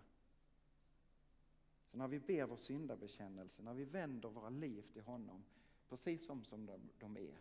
Så 1.85 1.97
när 1.97 2.07
vi 2.07 2.19
ber 2.19 2.45
vår 2.45 2.57
syndabekännelse, 2.57 3.63
när 3.63 3.73
vi 3.73 3.85
vänder 3.85 4.29
våra 4.29 4.49
liv 4.49 4.81
till 4.93 5.01
honom, 5.01 5.43
precis 5.89 6.25
som, 6.25 6.45
som 6.45 6.65
de, 6.65 6.89
de 6.99 7.17
är. 7.17 7.39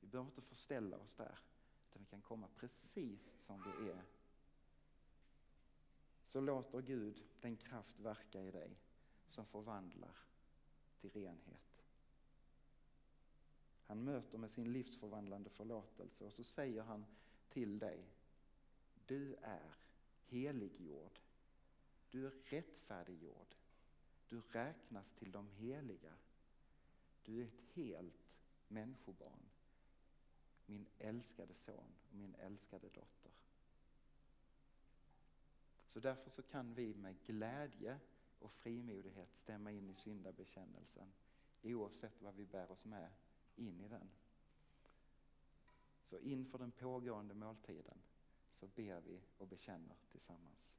Vi 0.00 0.06
behöver 0.06 0.30
inte 0.30 0.42
förställa 0.42 0.96
oss 0.96 1.14
där, 1.14 1.38
utan 1.88 2.02
vi 2.02 2.06
kan 2.06 2.22
komma 2.22 2.48
precis 2.56 3.34
som 3.38 3.62
vi 3.62 3.90
är. 3.90 4.02
Så 6.30 6.40
låter 6.40 6.80
Gud 6.80 7.22
den 7.40 7.56
kraft 7.56 8.00
verka 8.00 8.42
i 8.42 8.50
dig 8.50 8.76
som 9.28 9.46
förvandlar 9.46 10.16
till 11.00 11.10
renhet. 11.10 11.84
Han 13.86 14.04
möter 14.04 14.38
med 14.38 14.50
sin 14.50 14.72
livsförvandlande 14.72 15.50
förlåtelse 15.50 16.24
och 16.24 16.32
så 16.32 16.44
säger 16.44 16.82
han 16.82 17.06
till 17.48 17.78
dig, 17.78 18.04
du 19.06 19.34
är 19.34 19.74
heliggjord. 20.26 21.18
Du 22.10 22.26
är 22.26 22.32
rättfärdiggjord. 22.44 23.56
Du 24.28 24.40
räknas 24.40 25.12
till 25.12 25.32
de 25.32 25.48
heliga. 25.48 26.12
Du 27.24 27.40
är 27.40 27.44
ett 27.44 27.60
helt 27.74 28.30
människobarn. 28.68 29.48
Min 30.66 30.86
älskade 30.98 31.54
son 31.54 31.94
och 32.10 32.16
min 32.16 32.34
älskade 32.34 32.88
dotter. 32.88 33.29
Så 35.90 36.00
därför 36.00 36.30
så 36.30 36.42
kan 36.42 36.74
vi 36.74 36.94
med 36.94 37.22
glädje 37.22 37.98
och 38.38 38.52
frimodighet 38.52 39.34
stämma 39.34 39.72
in 39.72 39.90
i 39.90 39.94
syndabekännelsen 39.94 41.12
oavsett 41.62 42.22
vad 42.22 42.34
vi 42.34 42.46
bär 42.46 42.70
oss 42.70 42.84
med 42.84 43.10
in 43.56 43.80
i 43.80 43.88
den. 43.88 44.10
Så 46.02 46.18
inför 46.18 46.58
den 46.58 46.70
pågående 46.70 47.34
måltiden 47.34 47.98
så 48.50 48.66
ber 48.66 49.00
vi 49.00 49.20
och 49.38 49.46
bekänner 49.46 49.96
tillsammans. 50.10 50.76